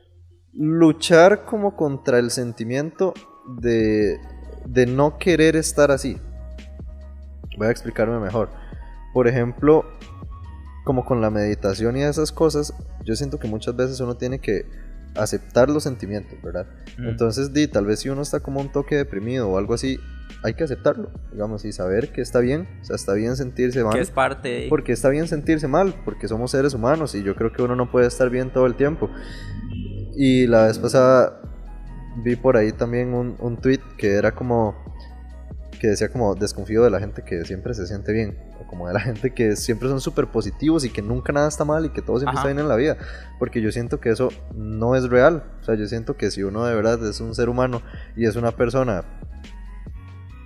luchar 0.54 1.46
como 1.46 1.76
contra 1.76 2.18
el 2.20 2.32
sentimiento 2.32 3.14
de, 3.60 4.20
de 4.66 4.86
no 4.88 5.18
querer 5.18 5.56
estar 5.56 5.92
así. 5.92 6.18
Voy 7.58 7.68
a 7.68 7.72
explicarme 7.72 8.20
mejor. 8.20 8.50
Por 9.14 9.28
ejemplo, 9.28 9.86
como 10.84 11.06
con 11.06 11.22
la 11.22 11.30
meditación 11.30 11.96
y 11.98 12.02
esas 12.02 12.32
cosas, 12.32 12.74
yo 13.04 13.16
siento 13.16 13.40
que 13.40 13.48
muchas 13.48 13.76
veces 13.76 14.00
uno 14.00 14.16
tiene 14.16 14.40
que 14.40 14.66
aceptar 15.16 15.70
los 15.70 15.84
sentimientos, 15.84 16.42
¿verdad? 16.42 16.68
Mm. 16.98 17.10
Entonces, 17.10 17.54
di, 17.54 17.68
tal 17.68 17.86
vez 17.86 18.00
si 18.00 18.10
uno 18.10 18.22
está 18.22 18.40
como 18.40 18.60
un 18.60 18.72
toque 18.72 18.96
deprimido 18.96 19.50
o 19.50 19.58
algo 19.58 19.74
así, 19.74 20.00
hay 20.44 20.54
que 20.54 20.64
aceptarlo, 20.64 21.12
digamos, 21.32 21.66
y 21.66 21.72
saber 21.72 22.10
que 22.10 22.22
está 22.22 22.40
bien, 22.40 22.68
o 22.82 22.86
sea, 22.86 22.96
está 22.96 23.14
bien 23.14 23.36
sentirse 23.36 23.84
mal. 23.84 23.94
Que 23.94 24.02
es 24.02 24.12
parte. 24.12 24.68
Porque 24.70 24.92
está 24.92 25.10
bien 25.10 25.28
sentirse 25.28 25.68
mal, 25.68 25.96
porque 26.06 26.28
somos 26.28 26.52
seres 26.52 26.74
humanos 26.74 27.16
y 27.16 27.24
yo 27.24 27.36
creo 27.36 27.52
que 27.52 27.62
uno 27.62 27.76
no 27.76 27.90
puede 27.92 28.08
estar 28.08 28.30
bien 28.30 28.52
todo 28.52 28.66
el 28.66 28.76
tiempo. 28.76 29.10
Y 30.16 30.48
la 30.48 30.68
vez 30.68 30.80
pasada 30.80 31.42
vi 32.24 32.36
por 32.36 32.58
ahí 32.58 32.72
también 32.72 33.14
un, 33.14 33.36
un 33.40 33.58
tweet 33.58 33.82
que 33.98 34.14
era 34.14 34.34
como 34.34 34.76
que 35.86 35.92
decía 35.92 36.10
como 36.10 36.34
desconfío 36.34 36.84
de 36.84 36.90
la 36.90 37.00
gente 37.00 37.22
que 37.22 37.46
siempre 37.46 37.76
se 37.76 37.86
siente 37.86 38.12
bien, 38.12 38.36
o 38.60 38.66
como 38.66 38.88
de 38.88 38.96
la 38.96 39.00
gente 39.00 39.36
que 39.36 39.56
siempre 39.56 39.88
son 39.88 40.02
súper 40.02 40.26
positivos 40.26 40.84
y 40.84 40.90
que 40.90 41.04
nunca 41.04 41.32
nada 41.32 41.48
está 41.48 41.64
mal 41.64 41.86
y 41.86 41.90
que 41.90 42.02
todo 42.02 42.18
siempre 42.18 42.38
está 42.38 42.48
bien 42.48 42.58
en 42.58 42.68
la 42.68 42.76
vida, 42.76 42.98
porque 43.38 43.62
yo 43.62 43.72
siento 43.72 44.00
que 44.00 44.10
eso 44.10 44.30
no 44.56 44.96
es 44.96 45.08
real, 45.08 45.44
o 45.62 45.64
sea, 45.64 45.76
yo 45.76 45.86
siento 45.86 46.18
que 46.18 46.32
si 46.32 46.42
uno 46.42 46.66
de 46.66 46.74
verdad 46.74 47.08
es 47.08 47.20
un 47.20 47.36
ser 47.36 47.50
humano 47.50 47.84
y 48.16 48.26
es 48.26 48.36
una 48.36 48.52
persona 48.52 49.06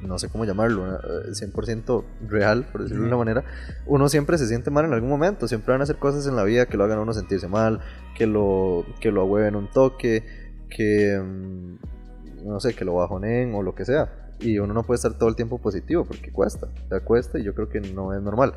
no 0.02 0.20
sé 0.20 0.28
cómo 0.28 0.44
llamarlo, 0.44 1.00
100% 1.30 2.02
eh, 2.02 2.28
real, 2.28 2.66
por 2.70 2.84
decirlo 2.84 3.04
de 3.04 3.08
una 3.08 3.18
manera, 3.18 3.46
uno 3.86 4.10
siempre 4.10 4.38
se 4.38 4.48
siente 4.48 4.72
mal 4.72 4.84
en 4.84 4.94
algún 4.94 5.10
momento, 5.10 5.48
siempre 5.48 5.72
van 5.72 5.80
a 5.80 5.84
hacer 5.86 5.98
cosas 5.98 6.28
en 6.28 6.36
la 6.36 6.44
vida 6.44 6.66
que 6.66 6.76
lo 6.76 6.84
hagan 6.84 7.00
a 7.00 7.02
uno 7.02 7.14
sentirse 7.14 7.48
mal, 7.48 7.80
que 8.14 8.28
lo, 8.28 8.86
que 9.00 9.12
lo 9.12 9.22
ahueven 9.22 9.56
un 9.56 9.72
toque, 9.72 10.26
que, 10.70 11.18
mm, 11.18 12.46
no 12.46 12.60
sé, 12.60 12.74
que 12.74 12.84
lo 12.84 12.96
bajoneen 12.96 13.56
o 13.56 13.64
lo 13.64 13.74
que 13.74 13.86
sea. 13.86 14.29
Y 14.40 14.60
uno 14.60 14.74
no 14.74 14.84
puede 14.84 14.96
estar 14.96 15.18
todo 15.18 15.30
el 15.30 15.36
tiempo 15.36 15.58
positivo 15.58 16.06
porque 16.06 16.32
cuesta, 16.32 16.68
te 16.90 17.00
cuesta 17.02 17.40
y 17.40 17.44
yo 17.44 17.54
creo 17.54 17.70
que 17.70 17.82
no 17.82 18.14
es 18.14 18.22
normal. 18.22 18.54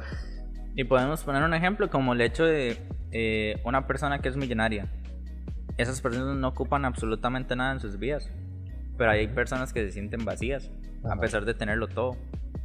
Y 0.75 0.85
podemos 0.85 1.23
poner 1.23 1.43
un 1.43 1.55
ejemplo 1.55 1.91
como 1.91 2.13
el 2.15 2.21
hecho 2.21 2.45
de 2.45 2.79
eh, 3.11 3.61
una 3.65 3.87
persona 3.87 4.21
que 4.21 4.29
es 4.29 4.37
millonaria. 4.37 4.91
Esas 5.77 6.01
personas 6.01 6.37
no 6.37 6.49
ocupan 6.49 6.85
absolutamente 6.85 7.57
nada 7.57 7.73
en 7.73 7.81
sus 7.81 7.99
vidas, 7.99 8.31
pero 8.97 9.11
hay 9.11 9.27
personas 9.29 9.73
que 9.73 9.85
se 9.85 9.93
sienten 9.93 10.25
vacías 10.25 10.71
a 11.05 11.17
pesar 11.17 11.45
de 11.45 11.55
tenerlo 11.55 11.89
todo 11.89 12.17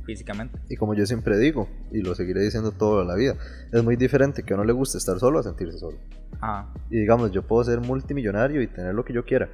físicamente. 0.06 0.60
Y 0.70 0.78
como 0.78 0.94
yo 0.94 1.06
siempre 1.06 1.38
digo, 1.38 1.68
y 1.92 2.02
lo 2.02 2.16
seguiré 2.16 2.42
diciendo 2.42 2.72
toda 2.72 3.04
la 3.04 3.16
vida, 3.16 3.36
es 3.72 3.84
muy 3.84 3.96
diferente 3.96 4.44
que 4.44 4.54
a 4.54 4.56
uno 4.56 4.64
le 4.64 4.74
guste 4.74 4.98
estar 4.98 5.20
solo 5.20 5.40
a 5.40 5.44
sentirse 5.44 5.78
solo. 5.78 5.98
Ah. 6.42 6.74
Y 6.90 7.00
digamos, 7.00 7.32
yo 7.32 7.42
puedo 7.44 7.64
ser 7.64 7.82
multimillonario 7.82 8.62
y 8.62 8.68
tener 8.68 8.94
lo 8.94 9.04
que 9.04 9.14
yo 9.14 9.26
quiera. 9.26 9.50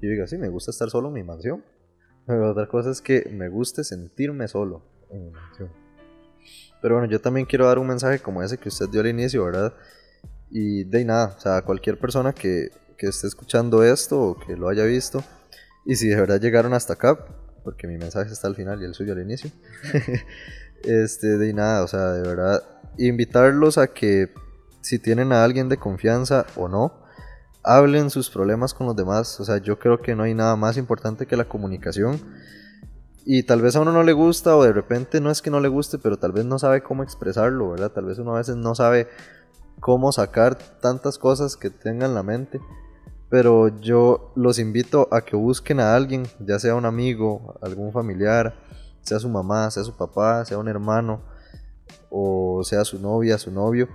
Y 0.00 0.06
yo 0.06 0.12
digo, 0.12 0.26
sí, 0.26 0.38
me 0.38 0.48
gusta 0.48 0.70
estar 0.70 0.90
solo 0.90 1.08
en 1.08 1.14
mi 1.14 1.22
mansión. 1.22 1.64
Pero 2.26 2.50
otra 2.50 2.66
cosa 2.66 2.90
es 2.90 3.00
que 3.00 3.28
me 3.30 3.48
guste 3.48 3.84
sentirme 3.84 4.48
solo 4.48 4.82
en. 5.10 5.32
Pero 6.82 6.96
bueno, 6.96 7.10
yo 7.10 7.20
también 7.20 7.46
quiero 7.46 7.66
dar 7.66 7.78
un 7.78 7.86
mensaje 7.86 8.18
como 8.18 8.42
ese 8.42 8.58
que 8.58 8.68
usted 8.68 8.88
dio 8.88 9.00
al 9.00 9.06
inicio, 9.06 9.44
¿verdad? 9.44 9.74
Y 10.50 10.84
de 10.84 11.04
nada, 11.04 11.34
o 11.36 11.40
sea, 11.40 11.62
cualquier 11.62 11.98
persona 11.98 12.32
que, 12.32 12.70
que 12.96 13.06
esté 13.06 13.26
escuchando 13.26 13.82
esto 13.82 14.20
o 14.20 14.38
que 14.38 14.56
lo 14.56 14.68
haya 14.68 14.84
visto, 14.84 15.24
y 15.84 15.96
si 15.96 16.08
de 16.08 16.16
verdad 16.16 16.40
llegaron 16.40 16.74
hasta 16.74 16.94
acá, 16.94 17.26
porque 17.64 17.86
mi 17.86 17.96
mensaje 17.96 18.32
está 18.32 18.46
al 18.46 18.54
final 18.54 18.82
y 18.82 18.84
el 18.84 18.94
suyo 18.94 19.12
al 19.12 19.20
inicio. 19.20 19.50
este, 20.84 21.38
de 21.38 21.52
nada, 21.52 21.82
o 21.82 21.88
sea, 21.88 22.12
de 22.12 22.22
verdad, 22.22 22.62
invitarlos 22.98 23.78
a 23.78 23.88
que 23.88 24.32
si 24.80 24.98
tienen 24.98 25.32
a 25.32 25.42
alguien 25.42 25.68
de 25.68 25.76
confianza 25.76 26.46
o 26.56 26.68
no, 26.68 27.05
hablen 27.66 28.10
sus 28.10 28.30
problemas 28.30 28.72
con 28.72 28.86
los 28.86 28.96
demás. 28.96 29.38
O 29.40 29.44
sea, 29.44 29.58
yo 29.58 29.78
creo 29.78 30.00
que 30.00 30.14
no 30.14 30.22
hay 30.22 30.34
nada 30.34 30.56
más 30.56 30.76
importante 30.78 31.26
que 31.26 31.36
la 31.36 31.48
comunicación. 31.48 32.20
Y 33.24 33.42
tal 33.42 33.60
vez 33.60 33.74
a 33.74 33.80
uno 33.80 33.92
no 33.92 34.04
le 34.04 34.12
gusta 34.12 34.56
o 34.56 34.62
de 34.62 34.72
repente 34.72 35.20
no 35.20 35.32
es 35.32 35.42
que 35.42 35.50
no 35.50 35.58
le 35.58 35.68
guste, 35.68 35.98
pero 35.98 36.16
tal 36.16 36.30
vez 36.30 36.44
no 36.44 36.60
sabe 36.60 36.84
cómo 36.84 37.02
expresarlo, 37.02 37.70
¿verdad? 37.70 37.90
Tal 37.90 38.04
vez 38.04 38.18
uno 38.18 38.34
a 38.34 38.38
veces 38.38 38.54
no 38.54 38.76
sabe 38.76 39.08
cómo 39.80 40.12
sacar 40.12 40.56
tantas 40.80 41.18
cosas 41.18 41.56
que 41.56 41.68
tenga 41.68 42.06
en 42.06 42.14
la 42.14 42.22
mente. 42.22 42.60
Pero 43.28 43.80
yo 43.80 44.30
los 44.36 44.60
invito 44.60 45.08
a 45.10 45.22
que 45.22 45.34
busquen 45.34 45.80
a 45.80 45.96
alguien, 45.96 46.28
ya 46.38 46.60
sea 46.60 46.76
un 46.76 46.84
amigo, 46.84 47.58
algún 47.60 47.92
familiar, 47.92 48.54
sea 49.00 49.18
su 49.18 49.28
mamá, 49.28 49.68
sea 49.72 49.82
su 49.82 49.96
papá, 49.96 50.44
sea 50.44 50.58
un 50.58 50.68
hermano, 50.68 51.22
o 52.10 52.62
sea 52.62 52.84
su 52.84 53.00
novia, 53.00 53.38
su 53.38 53.50
novio, 53.50 53.88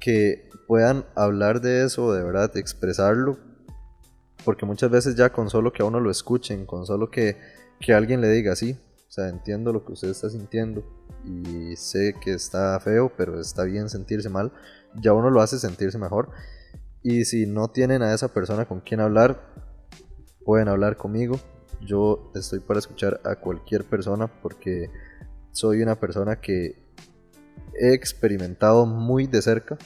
que 0.00 0.48
puedan 0.66 1.04
hablar 1.14 1.60
de 1.60 1.84
eso, 1.84 2.12
de 2.12 2.24
verdad, 2.24 2.56
expresarlo, 2.56 3.38
porque 4.44 4.66
muchas 4.66 4.90
veces 4.90 5.14
ya 5.14 5.30
con 5.30 5.50
solo 5.50 5.72
que 5.72 5.82
a 5.82 5.86
uno 5.86 6.00
lo 6.00 6.10
escuchen, 6.10 6.66
con 6.66 6.86
solo 6.86 7.10
que, 7.10 7.36
que 7.78 7.92
alguien 7.92 8.20
le 8.20 8.28
diga, 8.30 8.56
sí, 8.56 8.78
o 9.08 9.12
sea, 9.12 9.28
entiendo 9.28 9.72
lo 9.72 9.84
que 9.84 9.92
usted 9.92 10.08
está 10.08 10.30
sintiendo 10.30 10.84
y 11.24 11.76
sé 11.76 12.14
que 12.20 12.32
está 12.32 12.78
feo, 12.80 13.12
pero 13.16 13.40
está 13.40 13.64
bien 13.64 13.88
sentirse 13.88 14.28
mal, 14.28 14.52
ya 14.94 15.12
uno 15.12 15.30
lo 15.30 15.40
hace 15.40 15.58
sentirse 15.58 15.98
mejor. 15.98 16.30
Y 17.02 17.24
si 17.24 17.46
no 17.46 17.68
tienen 17.68 18.02
a 18.02 18.14
esa 18.14 18.28
persona 18.28 18.66
con 18.66 18.80
quien 18.80 19.00
hablar, 19.00 19.52
pueden 20.44 20.68
hablar 20.68 20.96
conmigo. 20.96 21.40
Yo 21.80 22.30
estoy 22.34 22.60
para 22.60 22.78
escuchar 22.78 23.20
a 23.24 23.36
cualquier 23.36 23.84
persona 23.84 24.26
porque 24.28 24.90
soy 25.50 25.82
una 25.82 25.98
persona 25.98 26.40
que 26.40 26.89
he 27.74 27.94
experimentado 27.94 28.86
muy 28.86 29.26
de 29.26 29.42
cerca 29.42 29.78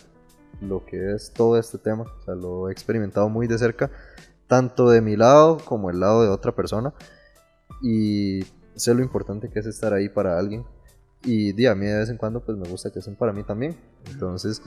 lo 0.61 0.85
que 0.85 1.14
es 1.14 1.33
todo 1.33 1.59
este 1.59 1.79
tema. 1.79 2.05
O 2.05 2.24
sea, 2.24 2.35
lo 2.35 2.68
he 2.68 2.72
experimentado 2.72 3.29
muy 3.29 3.46
de 3.46 3.59
cerca, 3.59 3.90
tanto 4.46 4.90
de 4.90 5.00
mi 5.00 5.16
lado 5.16 5.59
como 5.64 5.90
el 5.90 6.00
lado 6.00 6.22
de 6.22 6.29
otra 6.29 6.53
persona. 6.53 6.92
Y 7.83 8.44
sé 8.74 8.94
lo 8.94 9.03
importante 9.03 9.50
que 9.50 9.59
es 9.59 9.66
estar 9.66 9.92
ahí 9.92 10.09
para 10.09 10.38
alguien. 10.38 10.64
Y 11.24 11.66
a 11.66 11.74
mí 11.74 11.87
de 11.87 11.98
vez 11.98 12.11
en 12.11 12.18
cuando 12.18 12.40
pues 12.40 12.59
me 12.59 12.68
gusta 12.68 12.90
que 12.90 12.98
estén 12.98 13.16
para 13.16 13.33
mí 13.33 13.44
también. 13.44 13.77
Entonces, 14.11 14.61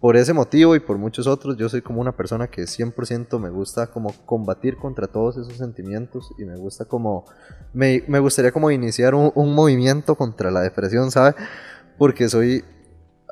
por 0.00 0.16
ese 0.16 0.32
motivo 0.32 0.74
y 0.74 0.80
por 0.80 0.98
muchos 0.98 1.28
otros, 1.28 1.56
yo 1.56 1.68
soy 1.68 1.80
como 1.80 2.00
una 2.00 2.16
persona 2.16 2.48
que 2.48 2.62
100% 2.62 3.38
me 3.38 3.50
gusta 3.50 3.86
como 3.86 4.12
combatir 4.26 4.76
contra 4.76 5.06
todos 5.06 5.36
esos 5.36 5.56
sentimientos 5.56 6.32
y 6.38 6.44
me 6.44 6.56
gusta 6.56 6.84
como, 6.86 7.24
me, 7.72 8.02
me 8.08 8.18
gustaría 8.18 8.50
como 8.50 8.72
iniciar 8.72 9.14
un, 9.14 9.30
un, 9.36 9.54
movimiento 9.54 10.16
contra 10.16 10.50
la 10.50 10.60
depresión, 10.62 11.12
¿sabes? 11.12 11.36
Porque 12.02 12.28
soy 12.28 12.64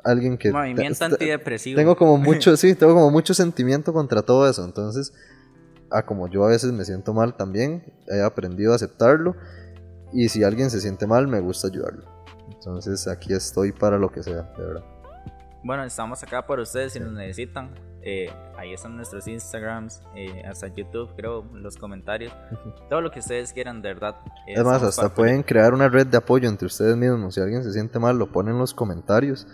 alguien 0.01 0.37
que... 0.37 0.49
Movimiento 0.49 1.03
antidepresivo. 1.03 1.75
Tengo 1.75 1.97
como 1.97 2.15
mucho, 2.29 2.55
sí, 2.55 2.73
tengo 2.73 2.93
como 2.93 3.11
mucho 3.11 3.33
sentimiento 3.33 3.91
contra 3.91 4.21
todo 4.21 4.49
eso, 4.49 4.63
entonces, 4.63 5.13
a 5.89 6.05
como 6.05 6.29
yo 6.29 6.45
a 6.45 6.47
veces 6.47 6.71
me 6.71 6.85
siento 6.85 7.13
mal 7.13 7.35
también, 7.35 7.83
he 8.07 8.21
aprendido 8.21 8.71
a 8.71 8.77
aceptarlo 8.77 9.35
y 10.13 10.29
si 10.29 10.45
alguien 10.45 10.69
se 10.69 10.79
siente 10.79 11.05
mal, 11.05 11.27
me 11.27 11.41
gusta 11.41 11.67
ayudarlo. 11.67 12.05
Entonces 12.49 13.09
aquí 13.09 13.33
estoy 13.33 13.73
para 13.73 13.97
lo 13.97 14.09
que 14.09 14.23
sea, 14.23 14.43
de 14.57 14.63
verdad. 14.63 14.85
Bueno, 15.65 15.83
estamos 15.83 16.23
acá 16.23 16.47
por 16.47 16.57
ustedes 16.61 16.93
si 16.93 17.01
nos 17.01 17.11
necesitan. 17.11 17.71
Eh, 18.03 18.31
ahí 18.57 18.73
están 18.73 18.95
nuestros 18.95 19.27
Instagrams, 19.27 20.01
eh, 20.15 20.43
hasta 20.45 20.67
YouTube, 20.67 21.13
creo, 21.15 21.45
los 21.53 21.77
comentarios. 21.77 22.33
Todo 22.89 23.01
lo 23.01 23.11
que 23.11 23.19
ustedes 23.19 23.53
quieran, 23.53 23.81
de 23.81 23.93
verdad. 23.93 24.15
Eh, 24.47 24.53
es 24.55 24.63
más, 24.63 24.81
hasta 24.81 25.13
pueden 25.13 25.43
crear 25.43 25.73
una 25.73 25.87
red 25.87 26.07
de 26.07 26.17
apoyo 26.17 26.49
entre 26.49 26.65
ustedes 26.65 26.97
mismos. 26.97 27.35
Si 27.35 27.41
alguien 27.41 27.63
se 27.63 27.71
siente 27.71 27.99
mal, 27.99 28.17
lo 28.17 28.31
ponen 28.31 28.53
en 28.53 28.59
los 28.59 28.73
comentarios. 28.73 29.47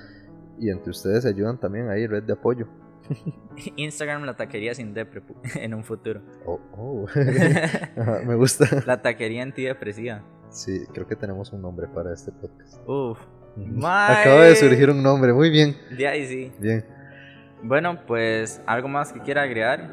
Y 0.60 0.70
entre 0.70 0.92
ustedes 0.92 1.24
se 1.24 1.30
ayudan 1.30 1.60
también 1.60 1.90
ahí, 1.90 2.08
red 2.08 2.24
de 2.24 2.34
apoyo. 2.34 2.68
Instagram 3.76 4.24
la 4.24 4.36
taquería 4.36 4.74
sin 4.74 4.94
depre 4.94 5.22
en 5.56 5.74
un 5.74 5.84
futuro. 5.84 6.22
Oh, 6.46 6.60
oh. 6.74 7.06
me 8.26 8.36
gusta. 8.36 8.66
La 8.86 9.02
taquería 9.02 9.44
antidepresiva. 9.44 10.24
Sí, 10.50 10.86
creo 10.94 11.06
que 11.06 11.18
tenemos 11.18 11.52
un 11.52 11.62
nombre 11.62 11.88
para 11.88 12.14
este 12.14 12.32
podcast. 12.32 12.78
Uf. 12.88 13.20
Acaba 13.84 14.44
de 14.44 14.56
surgir 14.56 14.90
un 14.90 15.02
nombre, 15.02 15.34
muy 15.34 15.50
bien. 15.50 15.76
De 15.98 16.08
ahí 16.08 16.26
sí. 16.28 16.52
Bien. 16.60 16.86
Bueno, 17.64 18.00
pues, 18.06 18.62
¿algo 18.66 18.88
más 18.88 19.12
que 19.12 19.20
quiera 19.22 19.44
agregar? 19.44 19.90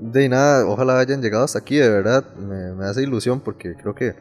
De 0.00 0.28
nada, 0.28 0.66
ojalá 0.66 0.98
hayan 0.98 1.22
llegado 1.22 1.44
hasta 1.44 1.58
aquí, 1.58 1.76
de 1.76 1.88
verdad. 1.88 2.24
Me, 2.36 2.84
hace 2.84 3.02
ilusión 3.02 3.40
porque 3.40 3.74
creo 3.74 3.94
que 3.94 4.14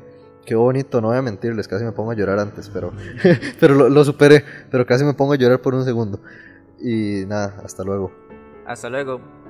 qué 0.45 0.55
bonito, 0.55 1.01
no 1.01 1.07
voy 1.07 1.17
a 1.17 1.21
mentirles, 1.21 1.67
casi 1.67 1.85
me 1.85 1.93
pongo 1.93 2.11
a 2.11 2.15
llorar 2.15 2.39
antes, 2.39 2.69
pero, 2.69 2.91
pero 3.59 3.75
lo, 3.75 3.89
lo 3.89 4.03
superé, 4.03 4.43
pero 4.69 4.85
casi 4.85 5.03
me 5.03 5.13
pongo 5.13 5.33
a 5.33 5.37
llorar 5.37 5.61
por 5.61 5.73
un 5.73 5.85
segundo. 5.85 6.19
Y 6.79 7.25
nada, 7.25 7.61
hasta 7.63 7.83
luego. 7.83 8.11
Hasta 8.65 8.89
luego. 8.89 9.42